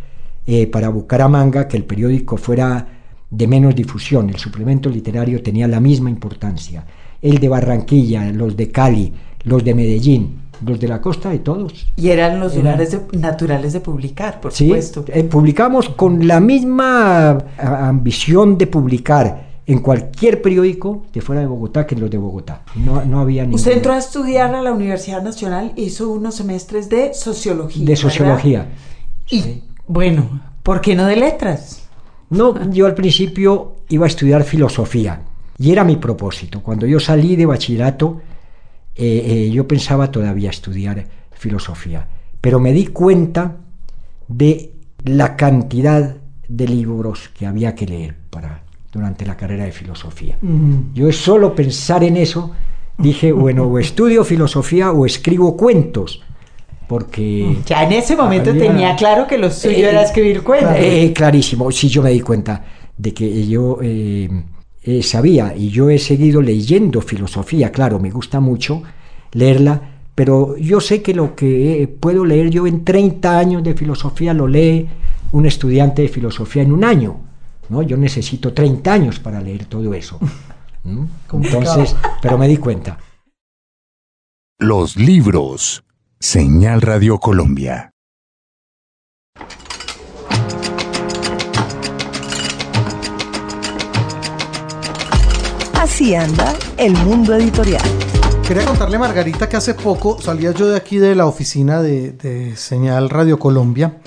[0.45, 2.89] eh, para Bucaramanga que el periódico fuera
[3.31, 6.85] de menos difusión, el suplemento literario tenía la misma importancia.
[7.23, 9.13] El de Barranquilla, los de Cali,
[9.45, 11.87] los de Medellín, los de la costa de todos.
[11.97, 15.05] Y eran los Era- lugares de- naturales de publicar, por Sí, supuesto.
[15.09, 21.87] eh, publicamos con la misma ambición de publicar en cualquier periódico de fuera de Bogotá
[21.87, 22.63] que en los de Bogotá.
[22.77, 23.55] No, no había ningún...
[23.57, 27.81] Usted entró a estudiar a la Universidad Nacional, hizo unos semestres de sociología.
[27.85, 28.03] de ¿verdad?
[28.03, 28.67] sociología.
[29.31, 29.63] Y Sí.
[29.87, 31.81] bueno, ¿por qué no de letras?
[32.29, 35.21] No, yo al principio iba a estudiar filosofía
[35.59, 36.61] y era mi propósito.
[36.63, 38.21] Cuando yo salí de bachillerato,
[38.97, 42.07] eh, eh, yo pensaba todavía estudiar filosofía,
[42.41, 43.57] pero me di cuenta
[44.29, 44.73] de
[45.05, 46.17] la cantidad
[46.49, 50.39] de libros que había que leer para, durante la carrera de filosofía.
[50.95, 52.53] Yo solo pensar en eso,
[52.99, 56.23] dije, bueno, o estudio filosofía o escribo cuentos,
[56.87, 57.57] porque...
[57.67, 60.75] Ya en ese momento Había- tenía claro que lo suyo Eh, era escribir cuentos.
[60.77, 62.63] Eh, clarísimo, sí, yo me di cuenta
[62.97, 64.31] de que yo eh,
[64.85, 68.83] eh, sabía y yo he seguido leyendo filosofía, claro, me gusta mucho
[69.33, 69.81] leerla,
[70.15, 74.47] pero yo sé que lo que puedo leer yo en 30 años de filosofía lo
[74.47, 74.87] lee
[75.33, 77.17] un estudiante de filosofía en un año,
[77.71, 77.83] ¿no?
[77.83, 80.21] Yo necesito 30 años para leer todo eso.
[81.33, 82.99] Entonces, pero me di cuenta.
[84.59, 85.83] Los libros.
[86.21, 87.94] Señal Radio Colombia.
[95.95, 97.81] Así anda el mundo editorial.
[98.45, 102.57] Quería contarle, Margarita, que hace poco salía yo de aquí de la oficina de, de
[102.57, 103.99] Señal Radio Colombia.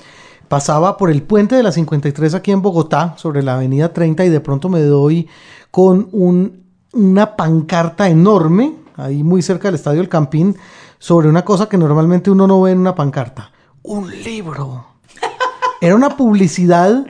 [0.48, 4.28] Pasaba por el puente de la 53 aquí en Bogotá, sobre la avenida 30, y
[4.28, 5.28] de pronto me doy
[5.70, 10.56] con un- una pancarta enorme, ahí muy cerca del Estadio El Campín,
[10.98, 13.50] sobre una cosa que normalmente uno no ve en una pancarta.
[13.82, 14.84] Un libro.
[15.80, 17.06] Era una publicidad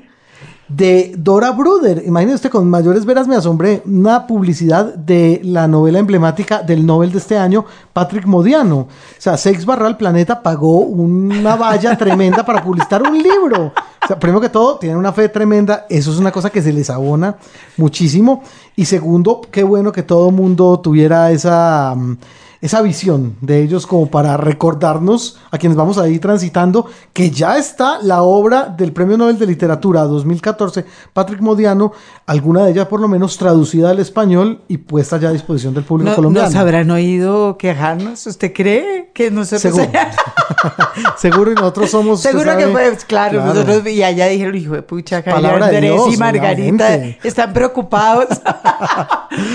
[0.68, 2.02] de Dora Bruder.
[2.06, 7.18] Imagínese con mayores veras me asombré, una publicidad de la novela emblemática del Nobel de
[7.18, 8.80] este año, Patrick Modiano.
[8.80, 13.72] O sea, Sex Barral Planeta pagó una valla tremenda para publicitar un libro.
[14.02, 16.72] O sea, primero que todo, tienen una fe tremenda, eso es una cosa que se
[16.72, 17.36] les abona
[17.76, 18.42] muchísimo.
[18.76, 21.94] Y segundo, qué bueno que todo mundo tuviera esa...
[21.96, 22.18] mm,
[22.60, 27.98] esa visión de ellos como para recordarnos a quienes vamos ahí transitando que ya está
[28.02, 31.92] la obra del Premio Nobel de Literatura 2014, Patrick Modiano,
[32.26, 35.84] alguna de ellas por lo menos traducida al español y puesta ya a disposición del
[35.84, 36.48] público No, colombiano.
[36.48, 38.26] ¿Nos habrán oído quejarnos?
[38.26, 39.74] ¿Usted cree que nosotros...
[39.74, 39.92] Seguro.
[41.16, 42.20] Seguro y nosotros somos...
[42.20, 46.14] Seguro que pues, claro, nosotros y allá dijeron, hijo de pucha, Palabra de Andrés Dios,
[46.14, 48.26] y Margarita están preocupados.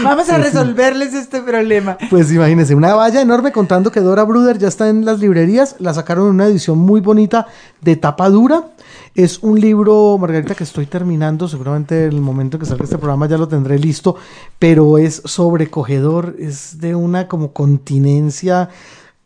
[0.03, 1.97] Vamos a resolverles este problema.
[2.09, 5.75] Pues imagínense, una valla enorme contando que Dora Bruder ya está en las librerías.
[5.79, 7.47] La sacaron en una edición muy bonita
[7.82, 8.69] de tapa dura.
[9.15, 11.47] Es un libro, Margarita, que estoy terminando.
[11.47, 14.15] Seguramente el momento en que salga este programa ya lo tendré listo.
[14.60, 16.36] Pero es sobrecogedor.
[16.39, 18.69] Es de una como continencia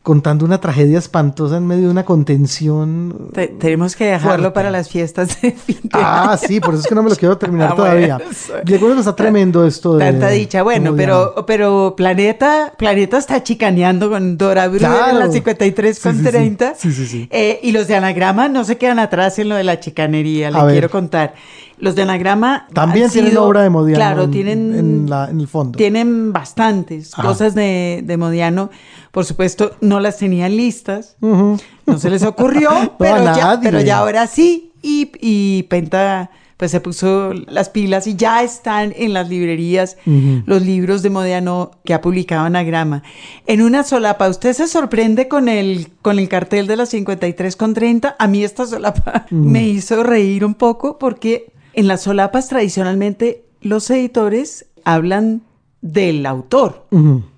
[0.07, 3.29] contando una tragedia espantosa en medio de una contención.
[3.33, 4.51] Te- tenemos que dejarlo Fuerte.
[4.51, 6.37] para las fiestas de fin de Ah, año.
[6.47, 8.15] sí, por eso es que no me lo quiero terminar Ah, todavía.
[8.17, 8.63] bueno.
[8.63, 10.05] Yo creo que está tremendo esto de.
[10.05, 10.63] Tanta dicha.
[10.63, 15.19] Bueno, pero, ya- pero Planeta, Planeta está chicaneando con Dora Bruder en Claro.
[15.19, 16.31] la 53 con Sí, sí, sí.
[16.31, 16.73] 30.
[16.77, 17.27] Sí, sí, sí.
[17.29, 20.71] Eh, y los de Anagrama no se quedan atrás en lo de la chicanería, le
[20.71, 21.33] quiero contar.
[21.79, 25.29] Los de Anagrama También han tienen sido- obra de Modiano Claro, en- tienen en la-
[25.29, 25.77] en el fondo.
[25.77, 27.21] Tienen bastantes Ajá.
[27.27, 28.71] cosas de, de Modiano.
[29.17, 31.17] Por supuesto, no las tenían listas.
[31.21, 31.57] No
[31.97, 34.73] se les ocurrió, No, pero, ya, pero ya ahora sí.
[34.83, 39.97] Y, y Penta pues se puso las pilas y ya están en las librerías
[40.45, 43.01] los libros de Modiano que ha publicado Anagrama.
[43.47, 47.73] En una solapa, usted se sorprende con el, con el cartel de las 53 con
[47.73, 48.17] 30.
[48.19, 53.89] A mí esta solapa me hizo reír un poco porque en las solapas tradicionalmente los
[53.89, 55.41] editores hablan
[55.81, 56.85] del autor.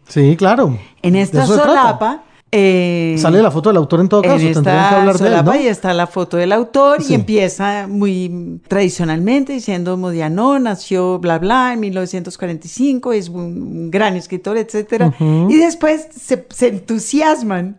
[0.09, 0.77] Sí, claro.
[1.01, 2.23] En esta solapa...
[2.51, 5.27] eh, Sale la foto del autor en todo caso, en tendrían que esta hablar de
[5.27, 5.55] él, ¿no?
[5.55, 7.11] y está la foto del autor Sí.
[7.11, 14.57] y empieza muy tradicionalmente diciendo Modiano nació bla bla en 1945, es un, gran escritor,
[14.57, 15.13] etcétera.
[15.19, 17.77] Y después se, se entusiasman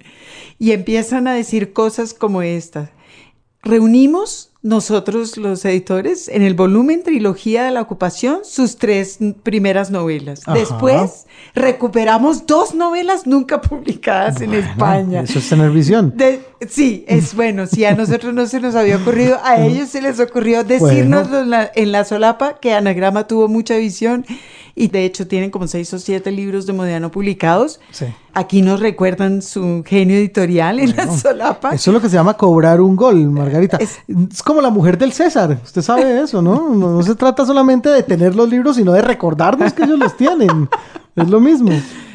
[0.59, 2.91] y empiezan a decir cosas como estas.
[3.63, 10.43] Reunimos nosotros los editores en el volumen Trilogía de la Ocupación sus tres primeras novelas.
[10.47, 10.53] Ajá.
[10.59, 15.23] Después recuperamos dos novelas nunca publicadas en España.
[15.23, 16.13] Eso es tener visión.
[16.15, 17.67] De- sí, es bueno.
[17.67, 21.43] Si a nosotros no se nos había ocurrido, a ellos se les ocurrió decirnos Bueno.
[21.45, 24.27] en, la, en la solapa que Anagrama tuvo mucha visión
[24.75, 27.81] y de hecho tienen como seis o siete libros de Modiano publicados.
[27.91, 28.07] Sí.
[28.35, 31.71] Aquí nos recuerdan su genio editorial en la solapa.
[31.75, 33.77] Eso es lo que se llama cobrar un gol, Margarita.
[33.79, 35.59] Es, Es- como la mujer del César.
[35.65, 36.71] Usted sabe eso, ¿no?
[36.75, 36.91] ¿no?
[36.93, 40.69] no se trata solamente de tener los libros, sino de recordarnos que ellos los tienen.
[41.17, 41.71] Es lo mismo.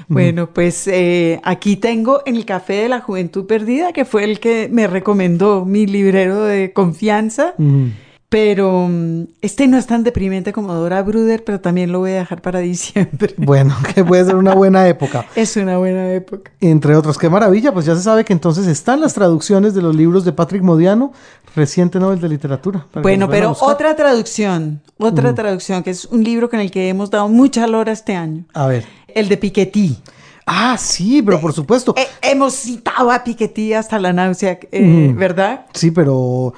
[0.08, 4.40] Bueno, pues eh, aquí tengo en el Café de la Juventud Perdida, que fue el
[4.40, 7.56] que me recomendó mi librero de confianza.
[7.58, 7.88] Ujú.
[8.30, 12.16] Pero mm, este no es tan deprimente como Dora Bruder, pero también lo voy a
[12.16, 13.34] dejar para diciembre.
[13.46, 15.26] Bueno, que puede ser una buena época.
[15.36, 16.52] Es una buena época.
[16.60, 19.96] Entre otros, qué maravilla, pues ya se sabe que entonces están las traducciones de los
[19.96, 21.14] libros de Patrick Modiano,
[21.56, 22.88] reciente Nobel de Literatura.
[23.02, 27.28] Bueno, pero otra traducción, otra traducción, que es un libro con el que hemos dado
[27.30, 28.46] mucha lora este año.
[28.54, 28.86] A ver.
[29.08, 29.98] El de Piketty.
[30.46, 31.94] Ah, sí, pero por supuesto.
[31.98, 35.18] Eh, hemos citado a Piketty hasta la náusea, eh, Ujú.
[35.20, 35.66] ¿verdad?
[35.74, 36.54] Sí, pero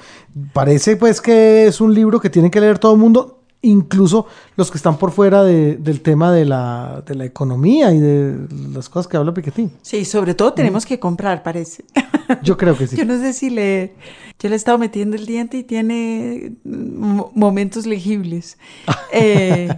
[0.52, 4.70] parece pues que es un libro que tiene que leer todo el mundo, incluso los
[4.70, 8.36] que están por fuera de- del tema de la, de la economía y de
[8.72, 9.70] las cosas que habla Piketty.
[9.82, 11.84] Sí, sobre todo tenemos que comprar, parece.
[12.42, 12.94] Yo creo que sí.
[12.96, 13.94] Yo no sé si le...
[14.38, 18.58] Yo le he estado metiendo el diente y tiene mm, momentos legibles.
[19.12, 19.70] Eh,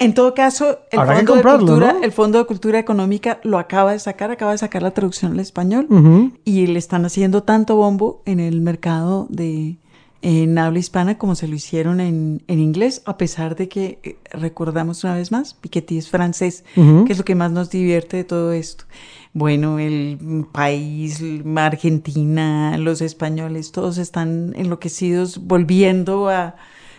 [0.00, 2.02] en todo caso, el Fondo, de Cultura, ¿no?
[2.02, 5.40] el Fondo de Cultura Económica lo acaba de sacar, acaba de sacar la traducción al
[5.40, 5.86] español
[6.44, 9.76] y le están haciendo tanto bombo en el mercado de
[10.22, 14.16] en habla hispana como se lo hicieron en, en inglés, a pesar de que, eh,
[14.32, 18.24] recordamos una vez más, Piketty es francés, que es lo que más nos divierte de
[18.24, 18.86] todo esto.
[19.34, 21.22] Bueno, el país,
[21.56, 26.56] Argentina, los españoles, todos están enloquecidos, volviendo a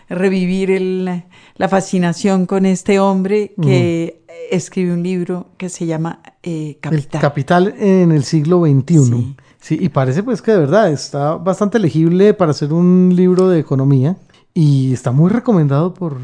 [0.08, 1.24] revivir el-
[1.56, 7.20] la fascinación con este hombre que escribe un libro que se llama eh, El Capital.
[7.20, 9.04] capital en el siglo XXI.
[9.04, 9.36] Sí.
[9.60, 9.76] Sí.
[9.80, 14.16] y parece pues que de verdad está bastante legible para hacer un libro de economía
[14.54, 16.16] y está muy recomendado por,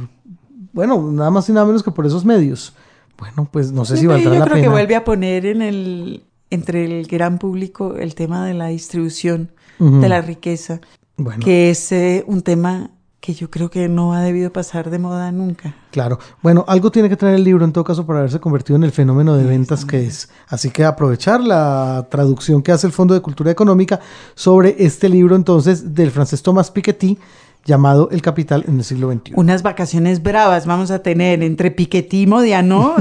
[0.72, 2.74] bueno, nada más y nada menos que por esos medios.
[3.18, 4.70] Bueno, pues no sé si Yo valdrá creo la que pena.
[4.70, 10.08] vuelve a poner en el entre el gran público el tema de la distribución de
[10.08, 10.80] la riqueza,
[11.16, 12.92] Bueno, que es eh, un tema
[13.24, 15.74] que yo creo que no ha debido pasar de moda nunca.
[15.90, 16.18] Claro.
[16.42, 18.92] Bueno, algo tiene que tener el libro en todo caso para haberse convertido en el
[18.92, 20.28] fenómeno de ventas que es.
[20.46, 23.98] Así que aprovechar la traducción que hace el Fondo de Cultura Económica
[24.34, 27.16] sobre este libro entonces del francés Thomas Piketty
[27.64, 29.32] llamado El Capital en el siglo XXI.
[29.36, 32.94] Unas vacaciones bravas vamos a tener entre Piketty y Modiano.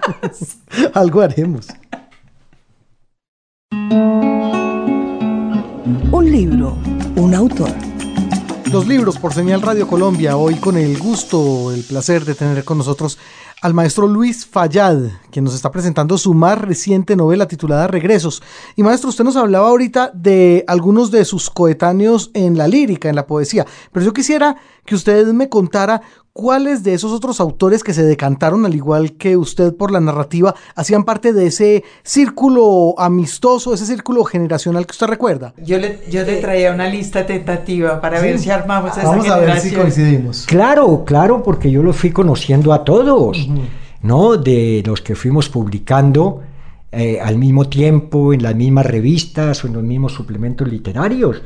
[0.92, 1.68] algo haremos.
[6.10, 6.76] Un libro,
[7.16, 7.87] un autor.
[8.72, 12.76] Los libros por Señal Radio Colombia, hoy con el gusto, el placer de tener con
[12.76, 13.18] nosotros
[13.62, 14.98] al maestro Luis Fallad,
[15.30, 18.42] quien nos está presentando su más reciente novela titulada Regresos.
[18.76, 23.16] Y maestro, usted nos hablaba ahorita de algunos de sus coetáneos en la lírica, en
[23.16, 26.02] la poesía, pero yo quisiera que usted me contara
[26.38, 30.54] cuáles de esos otros autores que se decantaron, al igual que usted por la narrativa,
[30.76, 35.52] hacían parte de ese círculo amistoso, ese círculo generacional que usted recuerda.
[35.60, 39.40] Yo le, yo le traía una lista tentativa para ver si armamos esa Vamos a
[39.40, 40.46] ver si coincidimos.
[40.46, 43.48] Claro, claro, porque yo los fui conociendo a todos,
[44.02, 44.36] ¿no?
[44.36, 46.42] De los que fuimos publicando.
[46.90, 51.42] Eh, al mismo tiempo en las mismas revistas o en los mismos suplementos literarios.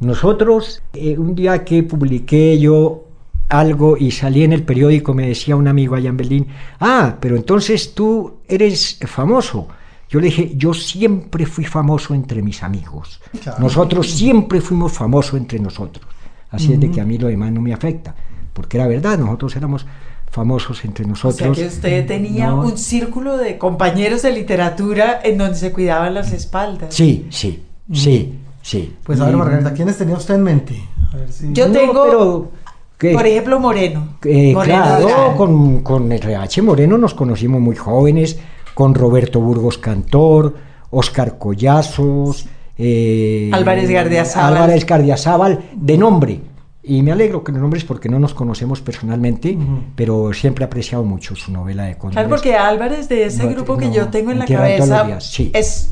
[0.00, 3.05] Nosotros, eh, un día que publiqué yo
[3.48, 6.46] algo y salí en el periódico, me decía un amigo allá en Berlín,
[6.80, 9.68] ah, pero entonces tú eres famoso.
[10.08, 13.20] Yo le dije, yo siempre fui famoso entre mis amigos.
[13.42, 13.58] Claro.
[13.60, 16.06] Nosotros siempre fuimos famosos entre nosotros.
[16.50, 18.14] Así es de que a mí lo demás no me afecta.
[18.52, 19.84] Porque era verdad, nosotros éramos
[20.30, 21.56] famosos entre O nosotros.
[21.56, 22.60] sea que usted tenía No.
[22.62, 26.94] un círculo de compañeros de literatura en donde se cuidaban las espaldas.
[26.94, 28.94] Sí, sí, sí, sí.
[29.02, 30.80] Pues a ver, Margarita, ¿quiénes tenía usted en mente?
[31.12, 31.52] A ver si...
[31.52, 32.52] Yo No, tengo, pero,
[32.98, 34.16] por ejemplo, Moreno.
[34.24, 38.38] Eh, Moreno claro, con, con RH Moreno nos conocimos muy jóvenes,
[38.74, 40.54] con Roberto Burgos Cantor,
[40.90, 42.46] Oscar Collazos,
[42.78, 44.54] eh, Álvarez Gardiazabal.
[44.56, 46.40] Álvarez Gardiazabal, de nombre.
[46.88, 49.58] Y me alegro que los nombres porque no nos conocemos personalmente,
[49.96, 52.14] pero siempre he apreciado mucho su novela de Cóndores.
[52.14, 55.50] Claro, porque Álvarez de ese No, grupo que yo tengo en la cabeza días, sí.
[55.52, 55.90] es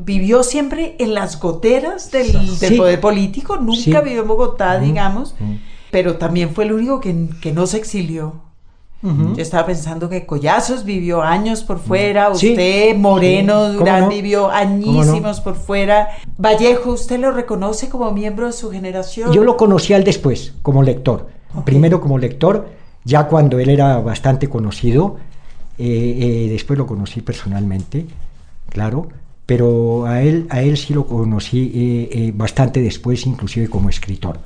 [0.00, 2.74] vivió siempre en las goteras del, del Sí.
[2.76, 3.94] poder político, nunca Sí.
[4.02, 5.36] vivió en Bogotá, digamos.
[5.92, 8.32] Pero también fue el único que, que no se exilió.
[9.04, 12.34] Yo estaba pensando que Collazos vivió años por fuera, Mm.
[12.36, 12.50] Sí.
[12.50, 13.72] usted, Moreno, Sí.
[13.72, 14.08] ¿Cómo Durán no?
[14.08, 16.08] vivió añísimos por fuera.
[16.38, 19.32] Vallejo, ¿usted lo reconoce como miembro de su generación?
[19.32, 21.26] Yo lo conocí al después, como lector.
[21.64, 22.68] Primero como lector,
[23.04, 25.16] ya cuando él era bastante conocido,
[25.78, 28.06] eh, eh, después lo conocí personalmente,
[28.70, 29.08] claro,
[29.52, 34.38] pero a él, a él sí lo conocí eh, eh, bastante después, inclusive como escritor.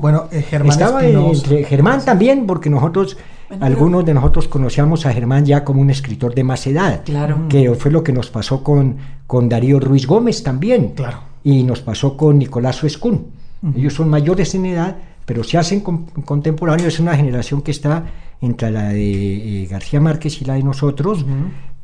[0.00, 1.42] Bueno, eh, Germán Estaba Espinosa.
[1.42, 3.16] entre Germán también, porque nosotros,
[3.48, 7.02] Bueno, algunos de nosotros conocíamos a Germán ya como un escritor de más edad.
[7.04, 7.48] Claro.
[7.48, 8.96] Que fue lo que nos pasó con,
[9.26, 10.92] con Darío Ruiz Gómez también.
[10.94, 11.18] Claro.
[11.42, 13.26] Y nos pasó con Nicolás Escún.
[13.74, 14.96] Ellos son mayores en edad,
[15.26, 16.94] pero se hacen con- contemporáneos.
[16.94, 18.04] Es una generación que está
[18.40, 21.24] entre la de eh, García Márquez y la de nosotros.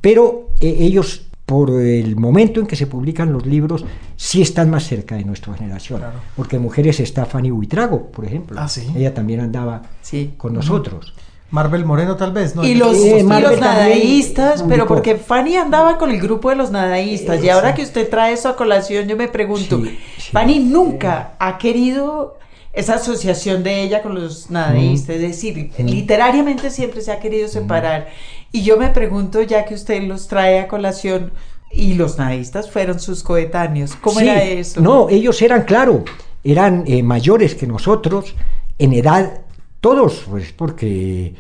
[0.01, 3.85] Pero eh, ellos, por el momento en que se publican los libros,
[4.17, 5.99] sí están más cerca de nuestra generación.
[6.01, 6.19] Claro.
[6.37, 8.57] Porque mujeres está Fanny Buitrago, por ejemplo.
[8.59, 8.87] Ah, sí.
[8.97, 10.33] Ella también andaba Sí.
[10.39, 11.13] con nosotros.
[11.51, 12.65] Marvel Moreno tal vez, ¿no?
[12.65, 16.71] Y los, y los también nadaístas, pero porque Fanny andaba con el grupo de los
[16.71, 17.45] nadaístas.
[17.45, 20.31] y ahora que usted trae eso a colación, yo me pregunto, Sí, sí.
[20.33, 22.39] Fanny nunca ha querido
[22.73, 25.17] esa asociación de ella con los nadaístas.
[25.17, 28.09] Es decir, literariamente siempre se ha querido separar.
[28.55, 31.33] Y yo me pregunto, ya que usted los trae a colación,
[31.73, 34.81] y los nadaístas fueron sus coetáneos, ¿cómo Sí, era eso?
[34.81, 36.05] No, ellos eran, claro,
[36.45, 38.37] eran eh, mayores que nosotros
[38.79, 39.41] en edad,
[39.81, 41.35] todos, pues porque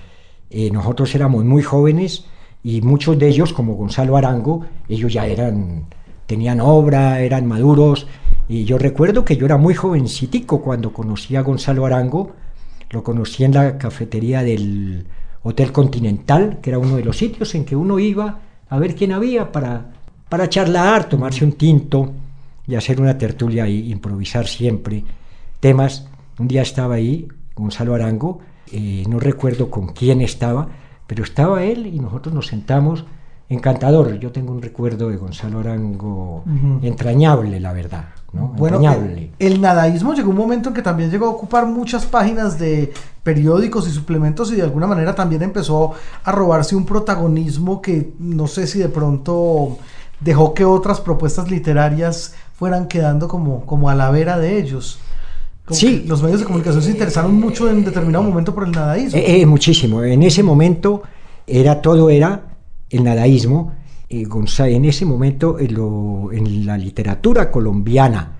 [0.50, 2.24] eh, nosotros éramos muy jóvenes
[2.64, 5.86] y muchos de ellos, como Gonzalo Arango, ellos ya eran,
[6.26, 8.08] tenían obra, eran maduros.
[8.48, 12.32] Y yo recuerdo que yo era muy jovencitico cuando conocí a Gonzalo Arango,
[12.90, 15.06] lo conocí en la cafetería del
[15.44, 19.12] Hotel Continental, que era uno de los sitios en que uno iba a ver quién
[19.12, 19.92] había para,
[20.28, 22.12] para charlar, tomarse un tinto
[22.66, 25.04] y hacer una tertulia y improvisar siempre
[25.60, 26.08] temas.
[26.38, 28.40] Un día estaba ahí Gonzalo Arango,
[28.72, 30.66] eh, no recuerdo con quién estaba,
[31.06, 33.04] pero estaba él y nosotros nos sentamos.
[33.50, 36.42] Encantador, yo tengo un recuerdo de Gonzalo Arango
[36.82, 38.48] entrañable, la verdad, ¿no?
[38.56, 42.58] Bueno, el, el nadaísmo llegó un momento en que también llegó a ocupar muchas páginas
[42.58, 42.92] de
[43.22, 45.92] periódicos y suplementos y de alguna manera también empezó
[46.24, 49.78] a robarse un protagonismo que no sé si de pronto
[50.20, 54.98] dejó que otras propuestas literarias fueran quedando como, como a la vera de ellos.
[55.64, 56.04] Como Sí.
[56.06, 59.18] los medios de comunicación se interesaron mucho en determinado momento por el nadaísmo.
[59.18, 60.02] Eh, eh, muchísimo.
[60.02, 61.02] En ese momento
[61.46, 62.42] era todo era
[62.90, 63.72] el nadaísmo.
[64.08, 68.32] Eh, Gonza- en ese momento en, lo- en la literatura colombiana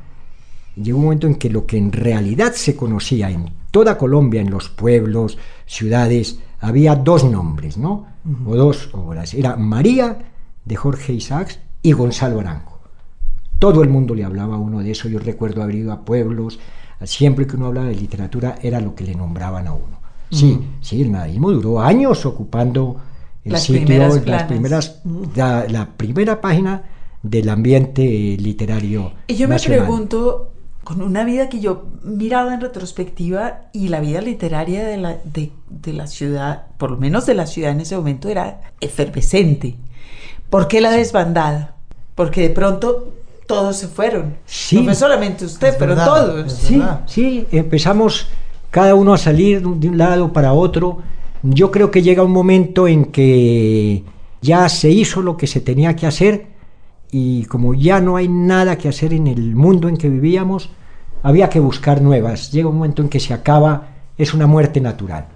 [0.77, 4.51] llegó un momento en que lo que en realidad se conocía en toda Colombia, en
[4.51, 8.07] los pueblos, ciudades, había dos nombres, ¿no?
[8.47, 9.35] O dos obras.
[9.35, 10.19] Era María
[10.65, 12.79] de Jorge Isaacs y Gonzalo Arango.
[13.59, 15.09] Todo el mundo le hablaba a uno de eso.
[15.09, 16.59] Yo recuerdo haber ido a pueblos,
[17.05, 19.99] siempre que uno hablaba de literatura era lo que le nombraban a uno.
[20.31, 22.97] Sí, sí, el nadaísmo duró años ocupando
[23.45, 25.01] el Las sitio, primeras las primeras,
[25.35, 26.83] la, la primera página
[27.23, 28.03] del ambiente
[28.39, 29.13] literario.
[29.27, 29.81] Y yo me nacional.
[29.81, 35.17] pregunto, con una vida que yo miraba en retrospectiva y la vida literaria de la,
[35.25, 39.77] de, de la ciudad, por lo menos de la ciudad en ese momento, era efervescente.
[40.51, 41.77] ¿Por qué la desbandada?
[42.15, 43.13] Porque de pronto
[43.47, 44.37] todos se fueron.
[44.47, 44.77] Sí.
[44.77, 46.47] No fue solamente usted, Es pero verdad, todos.
[46.53, 48.29] es Sí, sí, empezamos
[48.71, 50.99] cada uno a salir de un lado para otro.
[51.45, 54.03] Yo creo que llega un momento en que
[54.41, 56.47] ya se hizo lo que se tenía que hacer
[57.11, 60.71] y como ya no hay nada que hacer en el mundo en que vivíamos,
[61.23, 62.51] había que buscar nuevas.
[62.51, 65.27] Llega un momento en que se acaba, es una muerte natural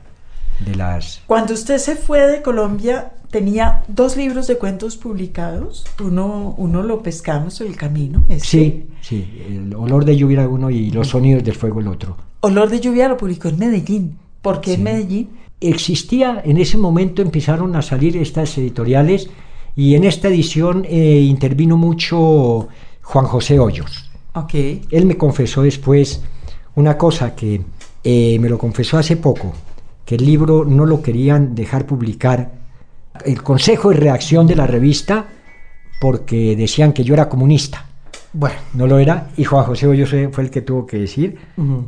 [0.65, 1.21] de las...
[1.27, 5.85] Cuando usted se fue de Colombia, tenía dos libros de cuentos publicados.
[6.03, 8.25] Uno, uno lo pescamos el camino.
[8.29, 8.47] este.
[8.49, 12.17] Sí, sí, el olor de lluvia era uno y los sonidos del fuego el otro.
[12.41, 14.19] Olor de lluvia lo publicó en Medellín.
[14.43, 14.83] ¿Por qué en Sí.
[14.83, 15.29] Medellín?
[15.61, 19.29] Existía, en ese momento empezaron a salir estas editoriales
[19.77, 22.69] y en esta edición eh, intervino mucho
[23.03, 24.11] Juan José Hoyos.
[24.35, 24.55] Ok.
[24.91, 26.23] Él me confesó después
[26.75, 27.61] una cosa que
[28.05, 29.53] eh, me lo confesó hace poco,
[30.05, 32.53] que el libro no lo querían dejar publicar.
[33.25, 35.29] El consejo de reacción de la revista
[36.01, 37.87] porque decían que yo era comunista.
[38.33, 41.39] Bueno, No lo era y Juan José Hoyos fue el que tuvo que decir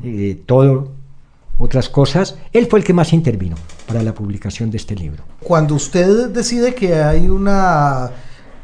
[0.02, 0.92] eh, todo
[1.61, 2.36] otras cosas.
[2.52, 3.56] Él fue el que más intervino
[3.86, 5.22] para la publicación de este libro.
[5.40, 8.11] cuando usted decide que hay una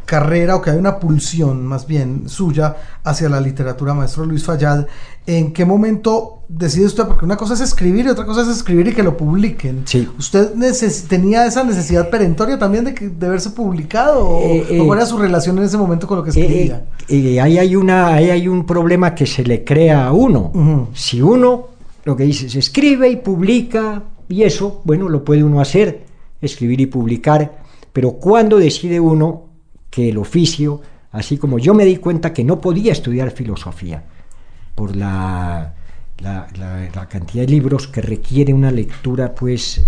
[0.07, 4.87] carrera o que hay una pulsión más bien suya hacia la literatura, maestro Luis Fallad,
[5.27, 7.05] ¿en qué momento decide usted?
[7.07, 9.83] Porque una cosa es escribir y otra cosa es escribir y que lo publiquen.
[9.85, 10.09] Sí.
[10.17, 10.53] ¿Usted
[11.09, 14.29] tenía esa necesidad perentoria también de, que, de verse publicado?
[14.29, 16.85] ¿O, Eh, eh, o cuál era su relación en ese momento con lo que escribía?
[17.09, 20.89] Eh, eh, ahí, hay una, ahí hay un problema que se le crea a uno.
[20.95, 21.76] Si uno
[22.07, 26.05] lo que dice es escribe y publica, y eso, bueno, lo puede uno hacer,
[26.41, 29.47] escribir y publicar, pero cuando decide uno
[29.91, 30.81] que el oficio,
[31.11, 34.05] así como yo me di cuenta que no podía estudiar filosofía
[34.77, 35.75] por la,
[36.19, 39.85] la- la- la cantidad de libros que requiere una lectura, pues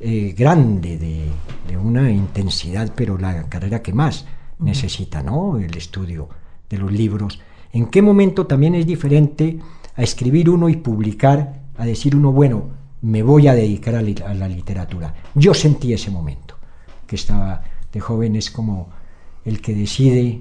[0.00, 1.26] eh, grande, de,
[1.68, 4.24] de una intensidad, pero la carrera que más
[4.58, 5.58] necesita, ¿no?
[5.58, 6.30] El estudio
[6.70, 7.40] de los libros.
[7.74, 9.58] ¿En qué momento también es diferente
[9.96, 12.64] a escribir uno y publicar, a decir uno, bueno,
[13.02, 15.14] me voy a dedicar a, li- a la literatura?
[15.34, 16.56] Yo sentí ese momento,
[17.06, 17.62] que estaba
[17.92, 18.88] de joven, es como
[19.44, 20.40] el que decide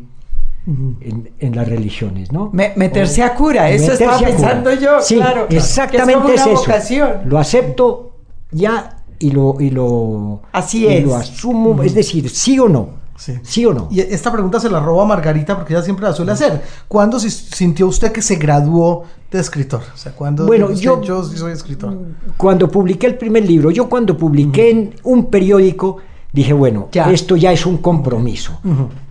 [0.67, 2.49] en, en las religiones, ¿no?
[2.53, 6.41] Me- meterse O- a cura, eso estaba pensando yo, Sí, claro, que es exactamente es,
[6.41, 6.53] eso.
[6.53, 7.11] vocación.
[7.25, 8.15] Lo acepto
[8.51, 11.03] ya y lo y lo Así y es.
[11.03, 13.00] lo asumo, es decir, sí o no,
[13.43, 13.65] Sí.
[13.65, 13.87] o no.
[13.91, 16.61] Y esta pregunta se la robo a Margarita porque ella siempre la suele hacer.
[16.87, 19.81] ¿Cuándo si- sintió usted que se graduó de escritor?
[19.93, 21.95] O sea, ¿cuándo Bueno, yo- yo sí soy escritor?
[22.37, 25.97] Cuando publiqué el primer libro, yo cuando publiqué en un periódico
[26.33, 27.11] dije, bueno, Ya.
[27.11, 28.59] esto ya es un compromiso.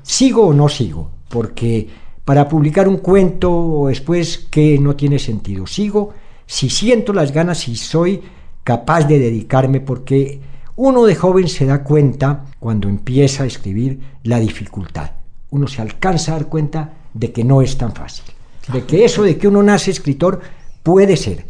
[0.03, 1.11] ¿Sigo o no sigo?
[1.29, 1.89] Porque
[2.25, 5.67] para publicar un cuento después que no tiene sentido.
[5.67, 6.11] Sigo
[6.47, 8.23] si siento las ganas y soy
[8.65, 10.41] capaz de dedicarme porque
[10.83, 15.11] uno de joven se da cuenta cuando empieza a escribir la dificultad.
[15.51, 18.25] Uno se alcanza a dar cuenta de que no es tan fácil.
[18.73, 20.41] De que eso de que uno nace escritor
[20.83, 21.45] puede ser,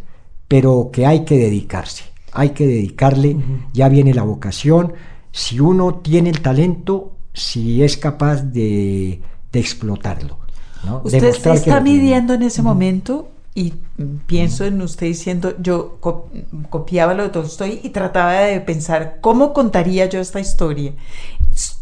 [0.48, 2.02] pero que hay que dedicarse.
[2.32, 3.36] Hay que dedicarle,
[3.72, 4.94] ya viene la vocación.
[5.30, 9.20] Si uno tiene el talento, si es capaz de,
[9.52, 10.38] de explotarlo.
[10.84, 11.02] ¿no?
[11.04, 13.28] Usted se está midiendo en ese momento
[13.60, 16.28] y mm, pienso en usted diciendo, yo co-
[16.70, 20.92] copiaba lo de Tolstoy y trataba de pensar cómo contaría yo esta historia.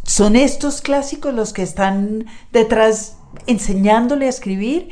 [0.04, 4.88] ¿Son estos clásicos los que están detrás enseñándole a escribir?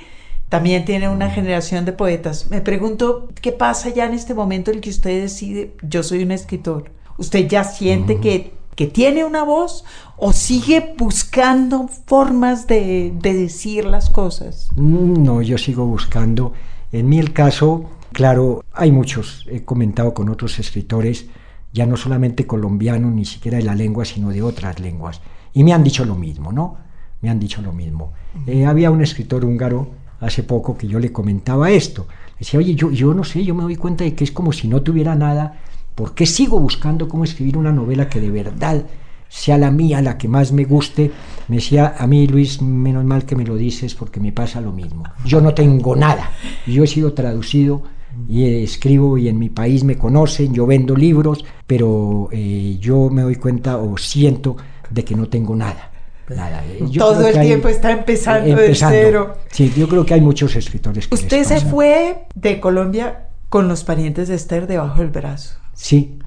[0.49, 2.51] También tiene una generación de poetas.
[2.51, 6.22] Me pregunto, ¿qué pasa ya en este momento en el que usted decide, yo soy
[6.22, 6.91] un escritor?
[7.18, 9.84] ¿Usted ya siente que, que tiene una voz
[10.18, 14.68] o sigue buscando formas de, de decir las cosas?
[14.76, 16.53] Mm, No, yo sigo buscando.
[16.93, 21.26] En mí el caso, claro, hay muchos, he comentado con otros escritores,
[21.72, 25.20] ya no solamente colombianos, ni siquiera de la lengua, sino de otras lenguas.
[25.53, 26.76] Y me han dicho lo mismo, ¿no?
[27.20, 28.12] Me han dicho lo mismo.
[28.47, 32.07] Eh, había un escritor húngaro hace poco que yo le comentaba esto.
[32.39, 34.68] Decía, oye, yo, yo no sé, yo me doy cuenta de que es como si
[34.68, 35.61] no tuviera nada.
[35.95, 38.84] ¿Por qué sigo buscando cómo escribir una novela que de verdad
[39.28, 41.10] sea la mía, la que más me guste?
[41.48, 44.72] Me decía, a mí Luis, menos mal que me lo dices porque me pasa lo
[44.72, 45.04] mismo.
[45.24, 46.30] Yo no tengo nada.
[46.66, 47.82] Yo he sido traducido
[48.28, 53.22] y escribo y en mi país me conocen, yo vendo libros, pero eh, yo me
[53.22, 54.56] doy cuenta o siento
[54.90, 55.92] de que no tengo nada.
[56.28, 56.64] Nada.
[56.66, 58.96] Eh, yo Todo el hay- tiempo está empezando, empezando.
[58.96, 59.36] de cero.
[59.52, 63.84] Sí, yo creo que hay muchos escritores que Usted se fue de Colombia con los
[63.84, 65.54] parientes de Esther debajo del brazo.
[65.74, 66.18] Sí,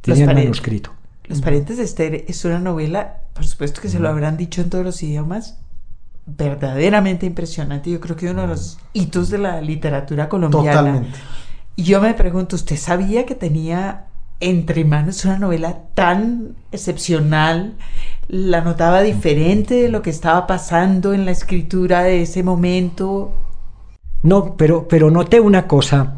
[0.00, 0.90] tenía el manuscrito.
[1.32, 4.68] Los parientes de Esther es una novela, por supuesto que se lo habrán dicho en
[4.68, 5.56] todos los idiomas,
[6.26, 7.90] verdaderamente impresionante.
[7.90, 10.76] Yo creo que uno de los hitos de la literatura colombiana.
[10.76, 11.18] Totalmente.
[11.74, 14.08] Y yo me pregunto, ¿usted sabía que tenía
[14.40, 17.78] entre manos una novela tan excepcional?
[18.28, 23.32] ¿La notaba diferente de lo que estaba pasando en la escritura de ese momento?
[24.22, 26.14] No, pero, pero noté una cosa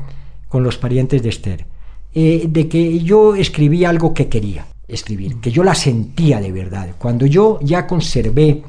[0.48, 1.66] con los parientes de Esther,
[2.14, 6.88] eh, de que yo escribí algo que quería escribir, que yo la sentía de verdad.
[6.98, 8.62] Cuando yo ya conservé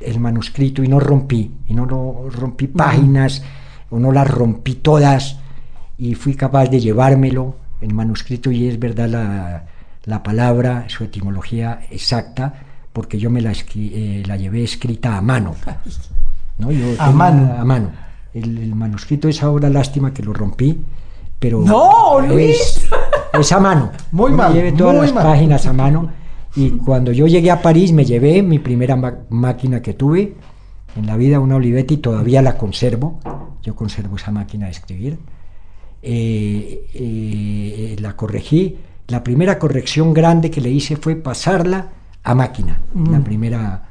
[0.00, 3.42] el manuscrito y no rompí, y no, lo rompí páginas,
[3.90, 5.38] o no las rompí todas,
[5.98, 9.64] y fui capaz de llevármelo, el manuscrito, y es verdad la,
[10.04, 12.54] la palabra, su etimología exacta,
[12.92, 15.54] porque yo me la, eh, la llevé escrita a mano.
[16.58, 16.70] ¿no?
[16.70, 17.54] Yo A mano.
[17.58, 17.90] A mano.
[18.32, 20.78] El, el manuscrito es ahora lástima que lo rompí,
[21.38, 22.56] pero ¡No, Luis!
[22.56, 22.88] es
[23.52, 23.90] a mano.
[24.12, 25.24] Muy Yo me mal, llevé todas las mal.
[25.24, 26.10] páginas a mano
[26.56, 28.96] y cuando yo llegué a París me llevé mi primera
[29.30, 30.34] máquina que tuve
[30.96, 33.20] en la vida, una Olivetti, todavía la conservo.
[33.62, 35.18] Yo conservo esa máquina de escribir.
[36.02, 38.76] Eh, eh, la corregí.
[39.08, 41.88] La primera corrección grande que le hice fue pasarla
[42.22, 42.80] a máquina.
[43.10, 43.88] La primera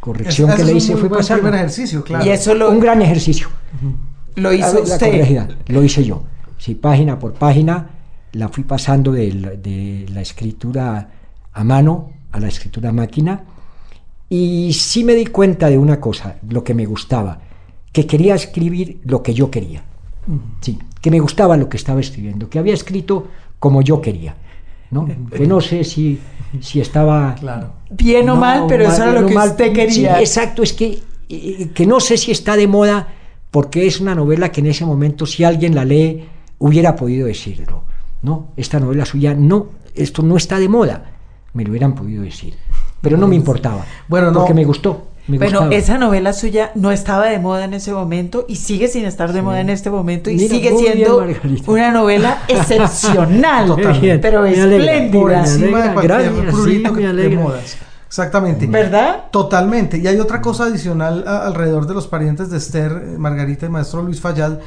[0.00, 1.42] corrección Ese que es le un hice fue pasarla.
[1.42, 2.24] primer ejercicio, claro.
[2.24, 3.48] Y eso lo, Un gran ejercicio.
[4.36, 5.10] lo A hizo ver, la usted.
[5.12, 6.24] corregida, lo hice yo.
[6.58, 7.90] Sí, página por página
[8.34, 11.10] la fui pasando de la, de la escritura
[11.52, 13.44] a mano a la escritura a máquina
[14.28, 17.40] y sí me di cuenta de una cosa, lo que me gustaba,
[17.92, 19.84] que quería escribir lo que yo quería.
[20.60, 23.28] Sí, que me gustaba lo que estaba escribiendo, que había escrito
[23.60, 24.34] como yo quería.
[24.90, 25.06] ¿no?
[25.36, 26.18] Que no sé si,
[26.60, 27.72] si estaba Claro.
[27.90, 29.50] Bien o no, mal, pero eso era lo que mal.
[29.50, 30.20] usted Sí, quería.
[30.20, 33.08] exacto, es que, eh, que no sé si está de moda,
[33.52, 36.24] porque es una novela que en ese momento, si alguien la lee,
[36.58, 37.83] hubiera podido decirlo.
[38.24, 41.12] No, esta novela suya, no, esto no está de moda,
[41.52, 42.54] me lo hubieran podido decir.
[43.00, 44.38] Pero no me importaba, Bueno, no.
[44.40, 45.08] porque me gustó.
[45.26, 45.74] Me Bueno, gustaba.
[45.74, 49.40] esa novela suya no estaba de moda en ese momento y sigue sin estar de
[49.40, 51.26] moda en este momento y Mira, sigue bien, siendo
[51.66, 54.18] una novela excepcional, Totalmente.
[54.18, 54.40] pero.
[54.40, 57.40] Por espléndida, encima de cualquier gracias, que alegra.
[57.40, 57.76] modas.
[58.06, 58.66] Exactamente.
[58.66, 59.24] ¿verdad?
[59.30, 59.98] Totalmente.
[59.98, 63.68] Y hay otra cosa adicional a- alrededor de los parientes de Esther, eh, Margarita y
[63.70, 64.60] maestro Luis Fallal.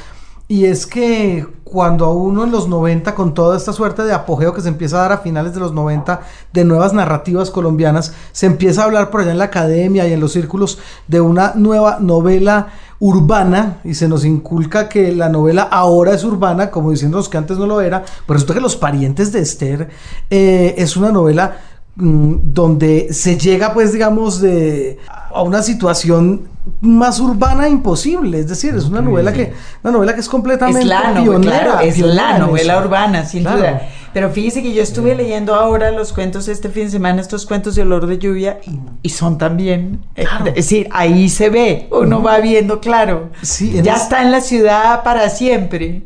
[0.50, 4.54] Y es que cuando a uno en los 90, con toda esta suerte de apogeo
[4.54, 6.22] que se empieza a dar a finales de los 90,
[6.54, 10.22] de nuevas narrativas colombianas, se empieza a hablar por allá en la academia y en
[10.22, 12.68] los círculos de una nueva novela
[13.00, 17.58] urbana y se nos inculca que la novela ahora es urbana, como diciéndonos que antes
[17.58, 19.90] no lo era, pero resulta que Los parientes de Esther
[20.30, 21.58] eh, es una novela
[21.96, 26.48] mm, donde se llega pues digamos de a una situación
[26.82, 29.54] más urbana imposible es decir es una novela que
[29.84, 32.84] una novela que es completamente Es la novela, pionera, claro, es pionera la novela eso.
[32.84, 33.58] urbana, sin Claro.
[33.58, 33.82] duda.
[34.14, 37.76] Pero fíjese que yo estuve leyendo ahora los cuentos este fin de semana, estos cuentos
[37.76, 40.48] de olor de lluvia, y, y son también, eh, Claro.
[40.48, 44.32] es decir, ahí se ve, uno va viendo, claro, Sí, en ya es- está en
[44.32, 46.04] la ciudad para siempre.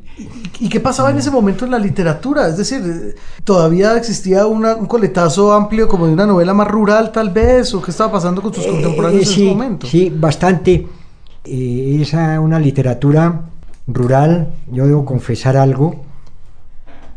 [0.60, 2.48] ¿Y qué pasaba en ese momento en la literatura?
[2.48, 7.12] Es decir, eh, ¿todavía existía una- un coletazo amplio como de una novela más rural
[7.12, 7.74] tal vez?
[7.74, 9.88] ¿O qué estaba pasando con contemporáneos Eh, en sí, ese momento?
[9.88, 10.86] Sí, bastante.
[11.46, 13.42] Eh, es una literatura
[13.88, 15.96] rural, yo debo confesar algo,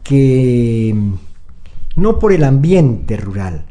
[0.05, 1.15] que mm,
[1.97, 3.65] no por el ambiente rural,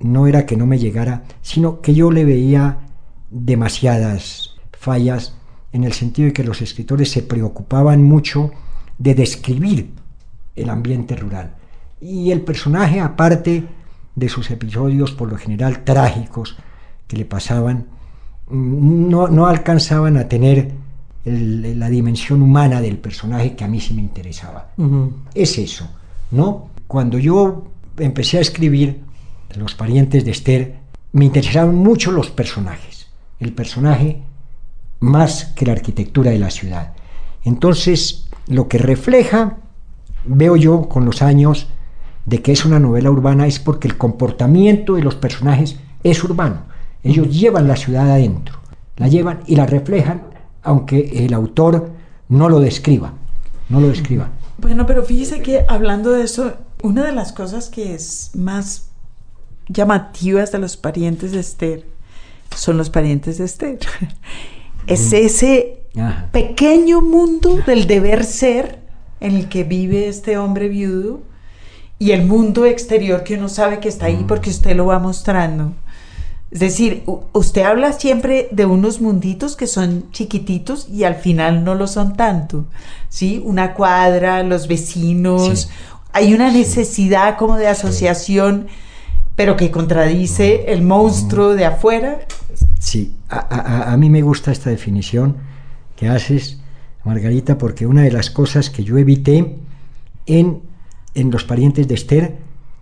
[0.00, 2.78] no era que no me llegara, sino que yo le veía
[3.30, 5.36] demasiadas fallas
[5.72, 8.50] en el sentido de que los escritores se preocupaban mucho
[8.98, 9.90] de describir
[10.56, 11.54] el ambiente rural.
[12.00, 13.64] Y el personaje, aparte
[14.14, 16.56] de sus episodios por lo general trágicos
[17.06, 17.86] que le pasaban,
[18.48, 20.72] mm, no, no alcanzaban a tener
[21.26, 24.70] el- la dimensión humana del personaje que a mí sí me interesaba
[25.34, 25.86] es eso,
[26.30, 26.68] ¿no?
[26.86, 27.64] Cuando yo
[27.98, 29.04] empecé a escribir
[29.56, 30.76] Los parientes de Esther,
[31.12, 33.06] me interesaban mucho los personajes,
[33.40, 34.20] el personaje
[35.00, 36.92] más que la arquitectura de la ciudad.
[37.44, 39.56] Entonces, lo que refleja,
[40.26, 41.68] veo yo con los años,
[42.26, 46.62] de que es una novela urbana es porque el comportamiento de los personajes es urbano.
[47.04, 48.58] Ellos llevan la ciudad adentro,
[48.96, 50.22] la llevan y la reflejan,
[50.66, 51.90] aunque el autor
[52.28, 53.14] no lo describa,
[53.68, 54.28] no lo describa.
[54.58, 58.90] Bueno, pero fíjese que hablando de eso, una de las cosas que es más
[59.68, 61.84] llamativas de los parientes de Esther
[62.54, 63.78] son los parientes de Esther.
[64.86, 66.28] Es ese Ajá.
[66.30, 68.78] pequeño mundo del deber ser
[69.18, 71.22] en el que vive este hombre viudo
[71.98, 74.26] y el mundo exterior que uno sabe que está ahí Mm.
[74.28, 75.72] porque usted lo va mostrando.
[76.50, 81.74] Es decir, usted habla siempre de unos munditos que son chiquititos y al final no
[81.74, 82.66] lo son tanto.
[83.08, 83.42] ¿Sí?
[83.44, 85.62] Una cuadra, los vecinos.
[85.62, 85.68] Sí.
[86.12, 88.68] Hay una necesidad como de asociación,
[89.34, 92.20] pero que contradice el monstruo de afuera.
[92.78, 95.36] Sí, a, a- a mí me gusta esta definición
[95.96, 96.60] que haces,
[97.04, 99.56] Margarita, porque una de las cosas que yo evité
[100.26, 100.60] en,
[101.14, 102.36] en los parientes de Esther,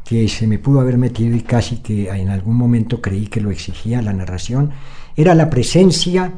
[0.05, 3.51] que se me pudo haber metido y casi que en algún momento creí que lo
[3.51, 4.71] exigía la narración,
[5.17, 6.33] era la presencia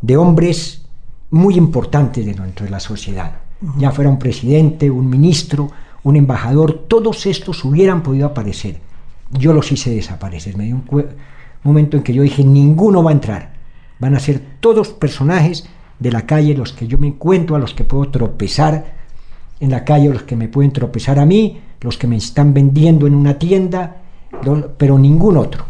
[0.00, 0.82] de hombres
[1.30, 3.40] muy importantes dentro de la sociedad.
[3.76, 5.70] Ya fuera un presidente, un ministro,
[6.04, 8.78] un embajador, todos estos hubieran podido aparecer.
[9.32, 10.56] Yo los hice desaparecer.
[10.56, 11.04] Me dio un
[11.64, 13.52] momento en que yo dije, ninguno va a entrar.
[13.98, 17.74] Van a ser todos personajes de la calle, los que yo me encuentro, a los
[17.74, 18.94] que puedo tropezar
[19.58, 23.06] en la calle, los que me pueden tropezar a mí, los que me están vendiendo
[23.06, 23.96] en una tienda,
[24.76, 25.64] pero ningún otro.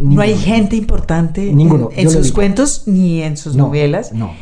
[0.00, 4.12] No hay gente importante Ninguno, en, sus cuentos ni en sus No, novelas.
[4.12, 4.32] no.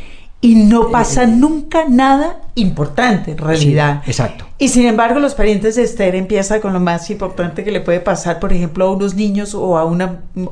[0.41, 4.01] Y no pasa nunca nada importante en realidad.
[4.05, 4.45] Sí, exacto.
[4.57, 7.99] Y sin embargo, los parientes de Esther empieza con lo más importante que le puede
[7.99, 10.01] pasar, por ejemplo, a unos niños o a un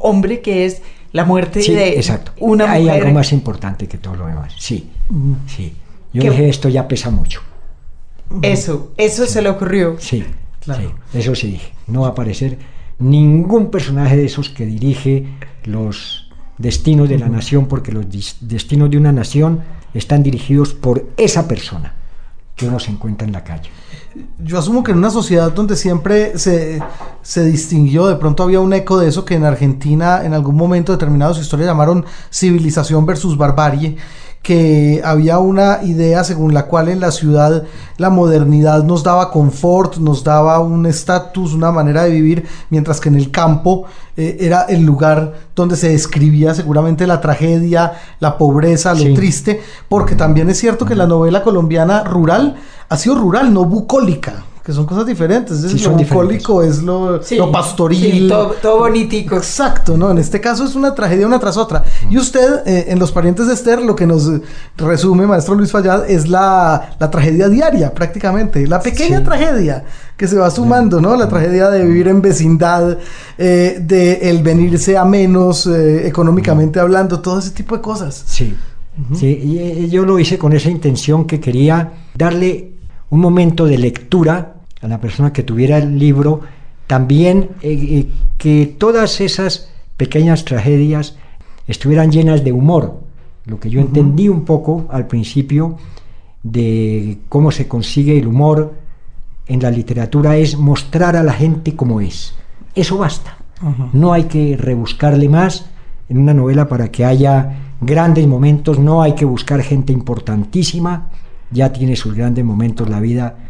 [0.02, 0.82] hombre que es
[1.14, 2.34] la muerte Sí, de exacto.
[2.39, 3.02] una Hay mujer.
[3.04, 4.54] algo más importante que todo lo demás.
[4.60, 4.89] Sí,
[5.48, 5.74] sí.
[6.14, 7.41] Yo ¿Qué- dije, esto ya pesa mucho.
[8.41, 9.95] Eso, eso se le ocurrió.
[9.99, 10.23] Sí,
[10.59, 10.93] Claro.
[11.11, 11.71] sí, eso sí dije.
[11.88, 12.57] No va a aparecer
[12.99, 15.28] ningún personaje de esos que dirige
[15.63, 18.05] los destinos de la nación, porque los
[18.41, 19.61] destinos de una nación
[19.93, 21.93] están dirigidos por esa persona
[22.55, 23.69] que uno se encuentra en la calle.
[24.39, 26.82] Yo asumo que en una sociedad donde siempre se,
[27.21, 30.91] se distinguió, de pronto había un eco de eso que en Argentina en algún momento
[30.91, 33.97] determinado de su historia llamaron civilización versus barbarie,
[34.41, 37.63] que había una idea según la cual en la ciudad
[37.97, 43.09] la modernidad nos daba confort, nos daba un estatus, una manera de vivir, mientras que
[43.09, 43.85] en el campo
[44.15, 49.13] eh, era el lugar donde se describía seguramente la tragedia, la pobreza, lo Sí.
[49.13, 52.55] triste, porque también es cierto que la novela colombiana rural
[52.89, 55.63] ha sido rural, no bucólica, que son cosas diferentes.
[55.63, 58.11] Es Sí, lo bucólico es lo, Sí, lo pastoril.
[58.24, 59.38] sí, todo, todo bonitico.
[59.38, 60.11] Exacto, ¿no?
[60.11, 61.86] En este caso es una tragedia una tras otra.
[62.09, 64.30] Y usted, eh, en Los Parientes de Esther, lo que nos
[64.76, 68.68] resume, maestro Luis Fallad, es la, la tragedia diaria, prácticamente.
[68.68, 69.24] La pequeña Sí.
[69.24, 69.86] tragedia
[70.18, 71.15] que se va sumando, ¿no?
[71.15, 72.97] La tragedia de vivir en vecindad,
[73.38, 78.22] eh, de el venirse a menos eh, económicamente hablando, todo ese tipo de cosas.
[78.26, 78.53] Sí,
[79.13, 82.74] sí, y yo lo hice con esa intención que quería darle
[83.09, 86.41] un momento de lectura a la persona que tuviera el libro,
[86.88, 88.07] también eh, eh,
[88.38, 91.17] que todas esas pequeñas tragedias
[91.67, 93.01] estuvieran llenas de humor,
[93.45, 95.78] lo que yo entendí un poco al principio
[96.43, 98.73] de cómo se consigue el humor
[99.47, 102.36] en la literatura es mostrar a la gente como es.
[102.75, 103.38] Eso basta.
[103.91, 105.65] No hay que rebuscarle más
[106.09, 111.09] en una novela para que haya grandes momentos, no hay que buscar gente importantísima,
[111.49, 113.47] ya tiene sus grandes momentos la vida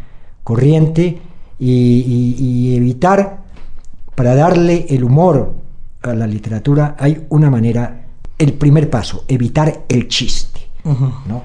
[0.51, 1.03] corriente
[1.59, 3.39] y, y- y evitar,
[4.15, 5.53] para darle el humor
[6.03, 8.05] a la literatura, hay una manera,
[8.37, 10.61] el primer paso, evitar el chiste.
[10.85, 11.43] ¿no?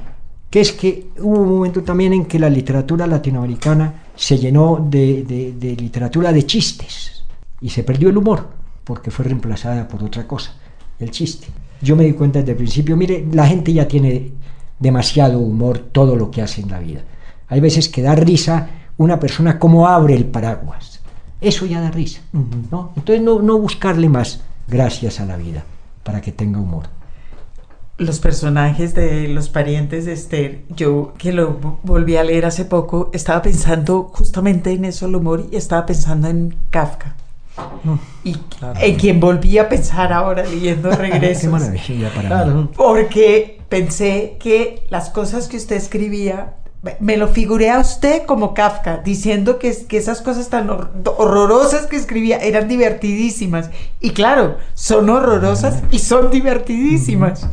[0.49, 5.25] Que es que hubo un momento también en que la literatura latinoamericana se llenó de,
[5.25, 7.25] de- de literatura de chistes
[7.61, 8.51] y se perdió el humor
[8.85, 10.55] porque fue reemplazada por otra cosa,
[11.01, 11.49] el chiste.
[11.81, 14.31] Yo me di cuenta desde el principio, mire, la gente ya tiene
[14.79, 17.01] demasiado humor todo lo que hace en la vida.
[17.49, 21.01] Hay veces que da risa una persona como abre el paraguas.
[21.40, 22.20] Eso ya da risa.
[22.70, 22.93] ¿no?
[22.97, 25.64] Entonces no, no buscarle más gracias a la vida
[26.05, 26.84] para que tenga humor.
[27.99, 32.64] los personajes de los parientes de Esther, yo que lo vo- volví a leer hace
[32.64, 37.14] poco, estaba pensando justamente en eso, el humor, y estaba pensando en Kafka.
[38.24, 38.34] Y
[38.80, 41.51] en quien volví a pensar ahora leyendo Qué Regresos.
[41.51, 42.68] maravilla para mí.
[42.76, 46.55] Porque pensé que las cosas que usted escribía,
[47.01, 51.87] me- lo figuré a usted como Kafka, diciendo que, que esas cosas tan hor- horrorosas
[51.87, 53.70] que escribía eran divertidísimas.
[54.01, 57.49] Y claro, son horrorosas y son divertidísimas.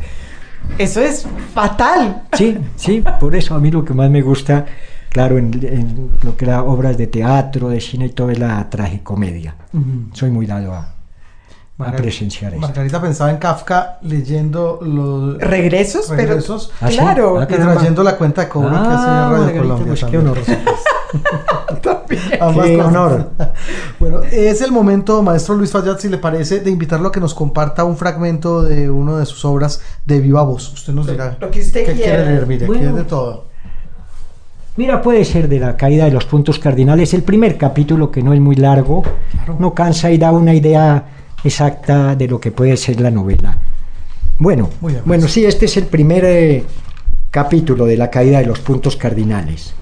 [0.78, 2.24] Eso es fatal.
[2.32, 4.66] Sí, sí, por eso a mí lo que más me gusta,
[5.10, 8.68] claro, en, en lo que era obras de teatro, de cine y todo es la
[8.70, 9.54] tragicomedia.
[10.12, 10.94] Soy muy dado a,
[11.88, 12.60] a presenciar esto.
[12.66, 16.72] Margarita pensaba en Kafka leyendo los Regresos, pero Regresos.
[16.80, 16.98] ¿Ah, sí?
[16.98, 17.38] claro.
[17.40, 19.86] Ah, y trayendo la cuenta de cobro que hace Ah, Radio Margarita, Colombia.
[19.86, 20.28] pues, qué también.
[20.28, 20.38] honor.
[22.64, 23.30] Qué honor.
[24.00, 27.34] bueno, es el momento, maestro Luis Fayad, si le parece, de invitarlo a que nos
[27.34, 30.72] comparta un fragmento de una de sus obras de viva voz.
[30.72, 32.90] Usted nos dirá lo que usted qué quiere leer, mire, aquí Bueno.
[32.90, 33.44] es de todo.
[34.76, 38.32] Mira, puede ser de la caída de los puntos cardinales, el primer capítulo que no
[38.32, 39.02] es muy largo,
[39.58, 41.04] no cansa y da una idea
[41.44, 43.58] exacta de lo que puede ser la novela.
[44.38, 45.32] Bueno, bien, bueno, pues.
[45.32, 46.64] sí, este es el primer eh,
[47.30, 49.74] capítulo de la caída de los puntos cardinales.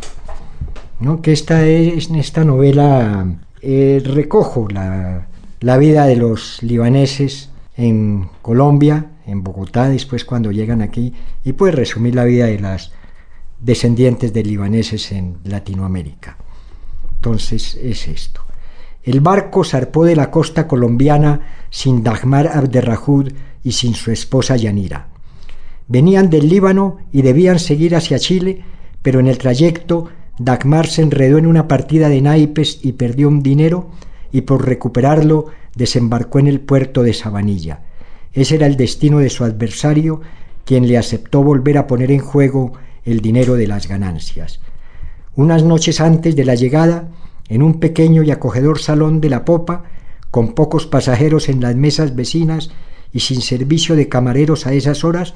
[1.00, 1.22] ¿no?
[1.22, 3.26] Que esta es en esta novela
[3.62, 5.28] eh, recojo la,
[5.60, 11.72] la vida de los libaneses en Colombia, en Bogotá, después cuando llegan aquí, y puede
[11.72, 12.92] resumir la vida de las
[13.60, 16.36] descendientes de libaneses en Latinoamérica.
[17.16, 18.47] Entonces es esto.
[19.08, 21.40] El barco zarpó de la costa colombiana
[21.70, 23.32] sin Dagmar Abderrahud
[23.64, 25.08] y sin su esposa Yanira.
[25.86, 28.62] Venían del Líbano y debían seguir hacia Chile,
[29.00, 33.42] pero en el trayecto Dagmar se enredó en una partida de naipes y perdió un
[33.42, 33.88] dinero
[34.30, 37.80] y por recuperarlo desembarcó en el puerto de Sabanilla.
[38.34, 40.20] Ese era el destino de su adversario,
[40.66, 42.74] quien le aceptó volver a poner en juego
[43.06, 44.60] el dinero de las ganancias.
[45.34, 47.08] Unas noches antes de la llegada,
[47.48, 49.84] en un pequeño y acogedor salón de la popa,
[50.30, 52.70] con pocos pasajeros en las mesas vecinas
[53.12, 55.34] y sin servicio de camareros a esas horas,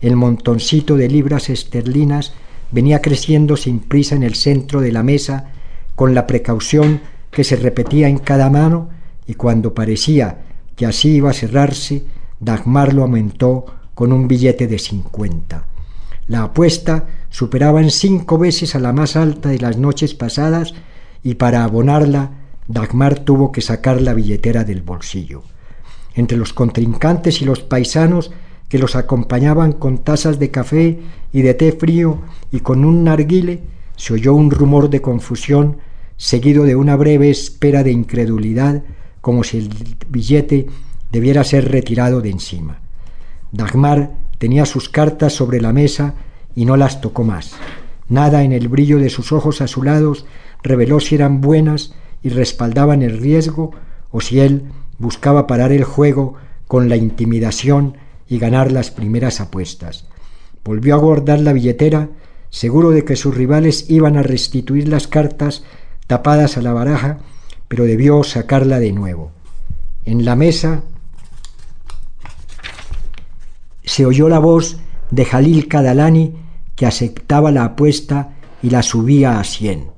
[0.00, 2.34] el montoncito de libras esterlinas
[2.70, 5.52] venía creciendo sin prisa en el centro de la mesa,
[5.94, 7.00] con la precaución
[7.30, 8.90] que se repetía en cada mano,
[9.26, 10.44] y cuando parecía
[10.76, 12.04] que así iba a cerrarse,
[12.40, 15.66] Dagmar lo aumentó con un billete de cincuenta.
[16.26, 20.74] La apuesta superaba en cinco veces a la más alta de las noches pasadas
[21.24, 22.30] y para abonarla
[22.68, 25.42] Dagmar tuvo que sacar la billetera del bolsillo.
[26.14, 28.30] Entre los contrincantes y los paisanos
[28.68, 31.00] que los acompañaban con tazas de café
[31.32, 32.20] y de té frío
[32.52, 33.60] y con un narguile,
[33.96, 35.78] se oyó un rumor de confusión
[36.16, 38.82] seguido de una breve espera de incredulidad
[39.20, 39.70] como si el
[40.08, 40.66] billete
[41.10, 42.78] debiera ser retirado de encima.
[43.52, 46.14] Dagmar tenía sus cartas sobre la mesa
[46.54, 47.52] y no las tocó más.
[48.08, 50.26] Nada en el brillo de sus ojos azulados
[50.64, 53.70] reveló si eran buenas y respaldaban el riesgo
[54.10, 54.64] o si él
[54.98, 56.34] buscaba parar el juego
[56.66, 60.06] con la intimidación y ganar las primeras apuestas.
[60.64, 62.08] Volvió a guardar la billetera,
[62.48, 65.62] seguro de que sus rivales iban a restituir las cartas
[66.06, 67.18] tapadas a la baraja,
[67.68, 69.32] pero debió sacarla de nuevo.
[70.06, 70.82] En la mesa
[73.84, 74.78] se oyó la voz
[75.10, 76.34] de Jalil Kadalani
[76.74, 79.93] que aceptaba la apuesta y la subía a cien.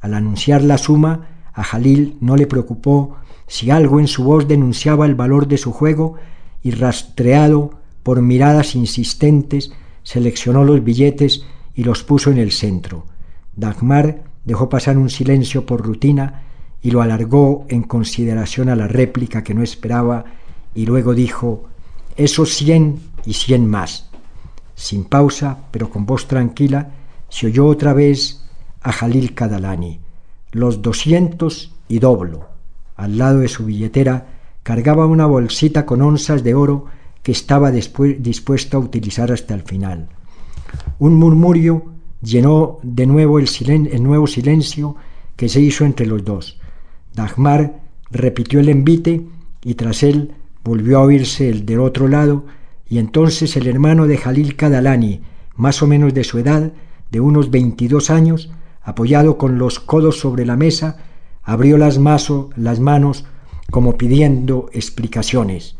[0.00, 5.06] Al anunciar la suma, a Jalil no le preocupó si algo en su voz denunciaba
[5.06, 6.14] el valor de su juego
[6.62, 7.72] y rastreado
[8.02, 9.72] por miradas insistentes,
[10.02, 11.44] seleccionó los billetes
[11.74, 13.06] y los puso en el centro.
[13.56, 16.42] Dagmar dejó pasar un silencio por rutina
[16.80, 20.24] y lo alargó en consideración a la réplica que no esperaba
[20.74, 21.68] y luego dijo,
[22.16, 24.10] esos cien y cien más.
[24.74, 26.90] Sin pausa, pero con voz tranquila,
[27.28, 28.47] se oyó otra vez
[28.82, 30.00] a Jalil Kadalani.
[30.52, 32.48] Los doscientos y doblo.
[32.96, 34.26] Al lado de su billetera
[34.62, 36.86] cargaba una bolsita con onzas de oro
[37.22, 40.08] que estaba dispuesto a utilizar hasta el final.
[40.98, 44.96] Un murmurio llenó de nuevo el nuevo silencio
[45.36, 46.60] que se hizo entre los dos.
[47.14, 49.26] Dagmar repitió el envite
[49.62, 50.32] y tras él
[50.64, 52.44] volvió a oírse el del otro lado
[52.88, 55.20] y entonces el hermano de Jalil Kadalani,
[55.56, 56.72] más o menos de su edad,
[57.10, 58.50] de unos 22 años,
[58.88, 60.96] apoyado con los codos sobre la mesa,
[61.42, 63.26] abrió las, maso, las manos
[63.70, 65.76] como pidiendo explicaciones.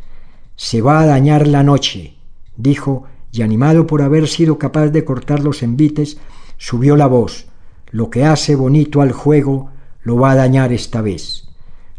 [0.57, 2.17] Se va a dañar la noche,
[2.59, 6.19] dijo, y animado por haber sido capaz de cortar los envites,
[6.59, 7.47] subió la voz.
[7.91, 9.71] Lo que hace bonito al juego
[10.03, 11.49] lo va a dañar esta vez.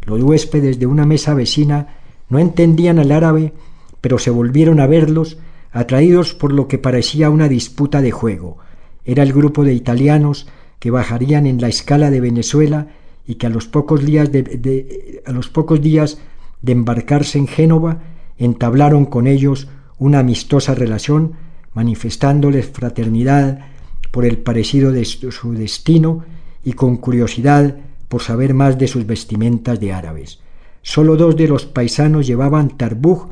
[0.06, 1.96] Los huéspedes de una mesa vecina
[2.28, 3.52] no entendían el árabe,
[4.00, 5.38] pero se volvieron a verlos,
[5.72, 8.58] atraídos por lo que parecía una disputa de juego.
[9.04, 10.46] Era el grupo de italianos
[10.80, 12.88] que bajarían en la escala de Venezuela
[13.26, 16.18] y que a los pocos días de, a los pocos días
[16.62, 17.98] de embarcarse en Génova
[18.38, 19.68] entablaron con ellos
[19.98, 21.34] una amistosa relación,
[21.74, 23.60] manifestándoles fraternidad
[24.10, 26.24] por el parecido de su destino
[26.64, 27.76] y con curiosidad
[28.08, 30.40] por saber más de sus vestimentas de árabes.
[30.82, 33.28] Solo dos de los paisanos llevaban tarbuj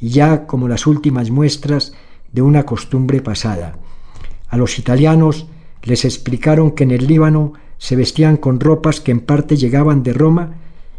[0.00, 1.92] y ya como las últimas muestras
[2.32, 3.76] de una costumbre pasada.
[4.48, 5.48] A los italianos
[5.82, 10.12] les explicaron que en el Líbano se vestían con ropas que en parte llegaban de
[10.12, 10.54] Roma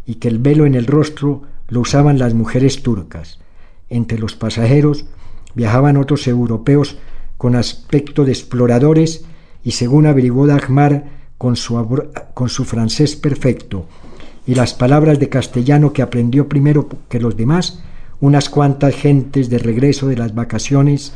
[0.06, 3.38] y que el velo en el rostro lo usaban las mujeres turcas.
[3.88, 5.06] Entre los pasajeros
[5.54, 6.98] viajaban otros europeos
[7.38, 9.24] con aspecto de exploradores
[9.62, 11.04] y según averiguó Dagmar
[11.38, 13.86] con su, francés perfecto
[14.46, 17.82] y las palabras de castellano que aprendió primero que los demás,
[18.20, 21.14] unas cuantas gentes de regreso de las vacaciones,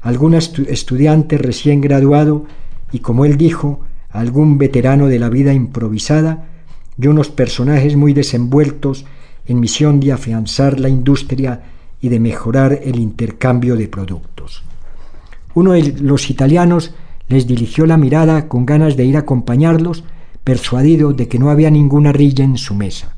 [0.00, 2.46] algún estudiante recién graduado
[2.92, 3.80] y, como él dijo,
[4.10, 6.46] algún veterano de la vida improvisada
[7.00, 9.04] y unos personajes muy desenvueltos
[9.46, 11.62] en misión de afianzar la industria
[12.00, 14.62] y de mejorar el intercambio de productos.
[15.54, 16.94] Uno de los italianos
[17.28, 20.04] les dirigió la mirada con ganas de ir a acompañarlos,
[20.44, 23.16] persuadido de que no había ninguna rilla en su mesa.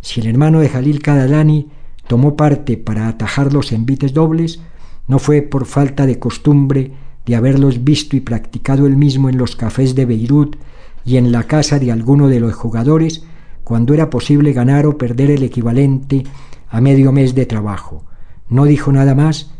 [0.00, 1.68] Si el hermano de Jalil Kadalani
[2.06, 4.60] tomó parte para atajar los envites dobles,
[5.08, 6.92] no fue por falta de costumbre
[7.26, 10.56] de haberlos visto y practicado él mismo en los cafés de Beirut
[11.04, 13.24] y en la casa de alguno de los jugadores,
[13.64, 16.24] cuando era posible ganar o perder el equivalente
[16.68, 18.04] a medio mes de trabajo.
[18.48, 19.52] No dijo nada más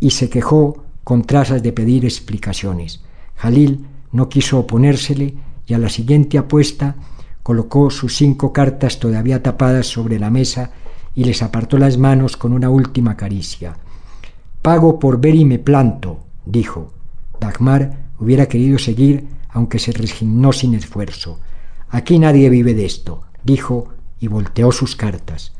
[0.00, 3.02] y se quejó con trazas de pedir explicaciones.
[3.36, 5.34] Jalil no quiso oponérsele
[5.66, 6.96] y a la siguiente apuesta
[7.42, 10.70] colocó sus cinco cartas todavía tapadas sobre la mesa
[11.14, 13.76] y les apartó las manos con una última caricia.
[14.62, 16.92] Pago por ver y me planto, dijo.
[17.42, 21.40] Dagmar hubiera querido seguir, aunque se resignó sin esfuerzo.
[21.90, 23.88] Aquí nadie vive de esto, dijo
[24.20, 25.52] y volteó sus cartas.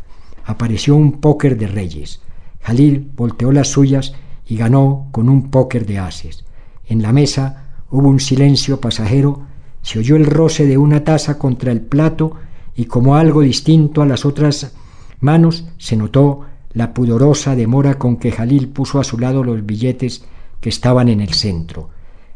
[0.45, 2.21] Apareció un póker de reyes.
[2.61, 4.15] Jalil volteó las suyas
[4.47, 6.45] y ganó con un póker de ases.
[6.87, 9.43] En la mesa hubo un silencio pasajero,
[9.83, 12.37] se oyó el roce de una taza contra el plato
[12.77, 14.73] y como algo distinto a las otras
[15.19, 20.25] manos se notó la pudorosa demora con que Jalil puso a su lado los billetes
[20.63, 21.91] que estaban en el centro.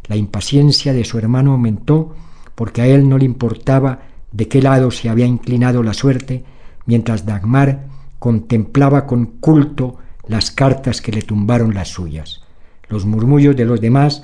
[0.09, 2.14] La impaciencia de su hermano aumentó
[2.55, 4.01] porque a él no le importaba
[4.33, 6.45] de qué lado se había inclinado la suerte,
[6.87, 7.87] mientras Dagmar
[8.18, 9.97] contemplaba con culto
[10.27, 12.43] las cartas que le tumbaron las suyas.
[12.89, 14.22] Los murmullos de los demás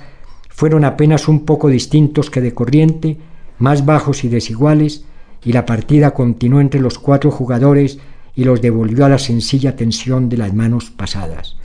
[0.49, 3.17] fueron apenas un poco distintos que de corriente,
[3.57, 5.05] más bajos y desiguales,
[5.45, 7.99] y la partida continuó entre los cuatro jugadores
[8.35, 11.55] y los devolvió a la sencilla tensión de las manos pasadas.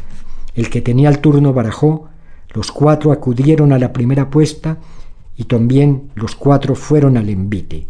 [0.55, 2.09] El que tenía el turno barajó,
[2.55, 4.78] los cuatro acudieron a la primera apuesta
[5.36, 7.86] y también los cuatro fueron al envite.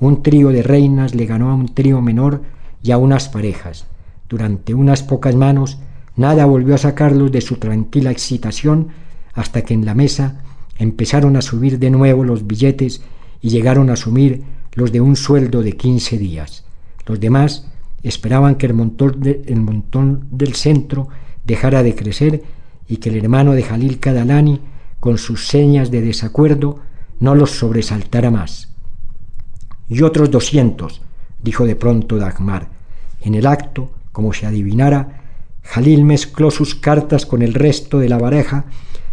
[0.00, 2.42] Un trío de reinas le ganó a un trío menor
[2.82, 3.86] y a unas parejas.
[4.28, 5.78] Durante unas pocas manos
[6.16, 8.88] nada volvió a sacarlos de su tranquila excitación
[9.34, 10.42] hasta que en la mesa
[10.78, 13.02] empezaron a subir de nuevo los billetes
[13.40, 14.42] y llegaron a asumir
[14.74, 16.64] los de un sueldo de quince días.
[17.06, 17.68] Los demás
[18.02, 21.08] esperaban que el montón, el montón del centro
[21.44, 22.42] dejara de crecer
[22.88, 24.60] y que el hermano de Jalil Kadalani,
[24.98, 26.80] con sus señas de desacuerdo,
[27.20, 28.68] no los sobresaltara más.
[29.88, 31.02] Y otros doscientos,
[31.42, 32.68] dijo de pronto Dagmar.
[33.20, 35.22] En el acto, como se adivinara,
[35.62, 38.64] Jalil mezcló sus cartas con el resto de la pareja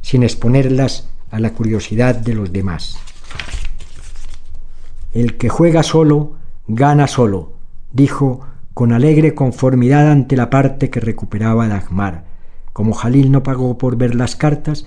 [0.02, 2.98] sin exponerlas a la curiosidad de los demás.
[5.14, 6.36] El que juega solo,
[6.68, 7.54] gana solo,
[7.92, 8.42] dijo
[8.74, 12.35] con alegre conformidad ante la parte que recuperaba Dagmar.
[12.76, 14.86] Como Jalil no pagó por ver las cartas,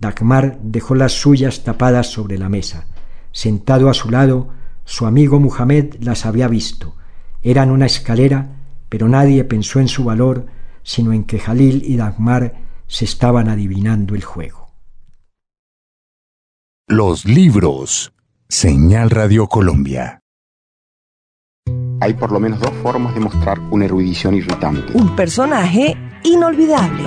[0.00, 2.88] Dagmar dejó las suyas tapadas sobre la mesa.
[3.30, 4.48] Sentado a su lado,
[4.84, 6.96] su amigo Muhammad las había visto.
[7.40, 8.48] Eran una escalera,
[8.88, 10.46] pero nadie pensó en su valor,
[10.82, 12.54] sino en que Jalil y Dagmar
[12.88, 14.72] se estaban adivinando el juego.
[16.88, 18.12] Los libros.
[18.48, 20.20] Señal Radio Colombia
[22.00, 24.92] hay por lo menos dos formas de mostrar una erudición irritante.
[24.94, 27.02] Un personaje inolvidable.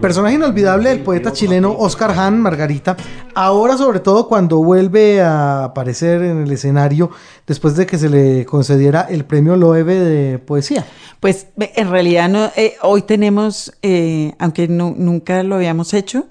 [0.00, 2.96] Personaje inolvidable del poeta chileno Oscar Hahn Margarita,
[3.34, 7.10] ahora sobre todo cuando vuelve a aparecer en el escenario
[7.46, 10.84] después de que se le concediera el premio Loewe de poesía.
[11.20, 16.26] Pues en realidad no, eh, hoy tenemos, eh, aunque nunca lo habíamos hecho,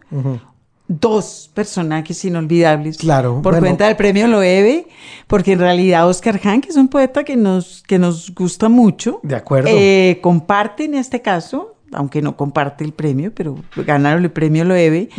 [1.00, 2.98] dos personajes inolvidables.
[2.98, 3.42] Claro.
[3.42, 4.88] Por cuenta del premio Loewe,
[5.28, 9.20] porque en realidad Oscar Hahn, que es un poeta que nos, que nos gusta mucho.
[9.24, 9.70] De acuerdo.
[9.72, 15.10] Eh, comparte en este caso, aunque no comparte el premio, pero ganaron el premio Loewe,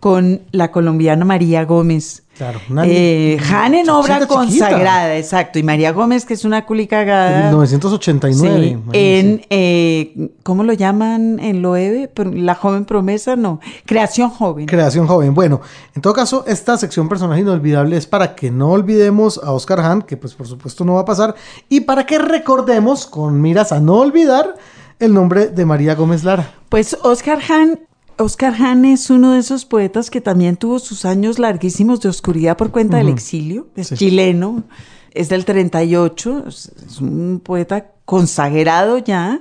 [0.00, 2.24] con la colombiana María Gómez.
[2.38, 5.58] Claro, eh, en obra consagrada, exacto.
[5.58, 7.40] Y María Gómez, que es una culicagada.
[7.40, 8.78] En 1989.
[8.92, 12.08] en, eh, ¿cómo lo llaman en Loewe?
[12.34, 13.58] La joven promesa, no.
[13.84, 14.66] Creación joven.
[14.66, 15.34] Creación joven.
[15.34, 15.62] Bueno,
[15.96, 20.02] en todo caso, esta sección personaje inolvidable es para que no olvidemos a Oscar Hahn,
[20.02, 21.34] que pues por supuesto no va a pasar,
[21.68, 24.54] y para que recordemos, con miras a no olvidar,
[25.00, 26.54] el nombre de María Gómez Lara.
[26.68, 27.80] Pues Oscar Hahn
[28.18, 32.56] Oscar Hahn es uno de esos poetas que también tuvo sus años larguísimos de oscuridad
[32.56, 33.68] por cuenta del exilio.
[33.76, 34.64] Es chileno,
[35.12, 39.40] es del 38, es, un poeta consagrado ya.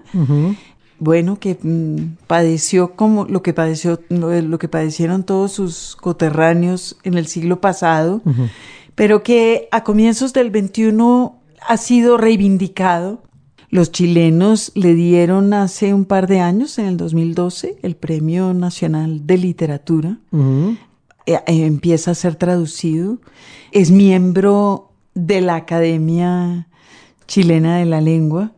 [1.00, 7.16] Bueno, que mm, padeció como lo que padeció, lo, que padecieron todos sus coterráneos en
[7.16, 8.22] el siglo pasado.
[8.96, 13.22] pero que a comienzos del 21 ha sido reivindicado.
[13.70, 19.28] Los chilenos le dieron hace un par de años, en el 2012, el Premio Nacional
[19.28, 20.18] de Literatura.
[21.26, 23.18] Eh, eh, empieza a ser traducido.
[23.74, 26.68] Es miembro de la Academia
[27.28, 28.53] Chilena de la Lengua.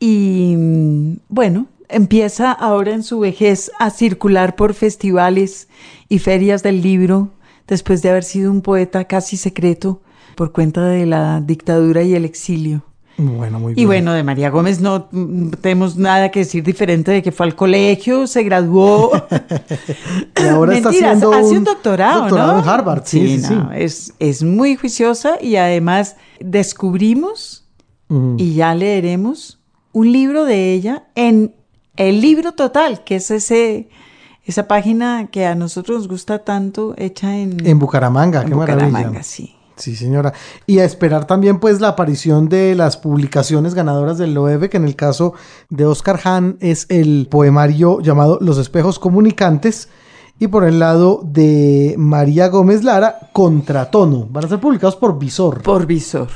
[0.00, 5.68] Y mm, bueno, empieza ahora en su vejez a circular por festivales
[6.08, 7.30] y ferias del libro,
[7.68, 10.02] después de haber sido un poeta casi secreto
[10.34, 12.82] por cuenta de la dictadura y el exilio.
[13.18, 13.82] Bueno, muy bien.
[13.82, 17.46] Y bueno, de María Gómez no mm, tenemos nada que decir diferente de que fue
[17.46, 19.10] al colegio, se graduó.
[20.38, 22.58] Y ahora está Mentiras, haciendo hace un, un doctorado, doctorado ¿no?
[22.62, 23.76] en Harvard, sí, sí, no, sí.
[23.76, 27.64] Es, es muy juiciosa y además descubrimos,
[28.08, 28.34] Ujú.
[28.38, 29.58] y ya leeremos,
[29.92, 31.54] un libro de ella en
[31.96, 33.88] el libro total, que es ese,
[34.44, 38.90] esa página que a nosotros nos gusta tanto, hecha en, En Bucaramanga, en qué Bucaramanga,
[38.92, 39.22] maravilla.
[39.22, 39.55] sí.
[39.76, 40.32] Sí, señora.
[40.66, 44.84] Y a esperar también pues la aparición de las publicaciones ganadoras del Loewe, que en
[44.84, 45.34] el caso
[45.68, 49.88] de Oscar Hahn es el poemario llamado Los espejos comunicantes.
[50.38, 54.26] Y por el lado de María Gómez Lara, Contratono.
[54.30, 55.62] Van a ser publicados por Visor.
[55.62, 56.28] Por visor.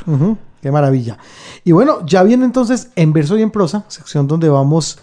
[0.62, 1.18] Qué maravilla.
[1.64, 4.98] Y bueno, ya viene entonces en verso y en prosa, sección donde vamos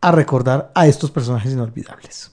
[0.00, 2.32] a recordar a estos personajes inolvidables.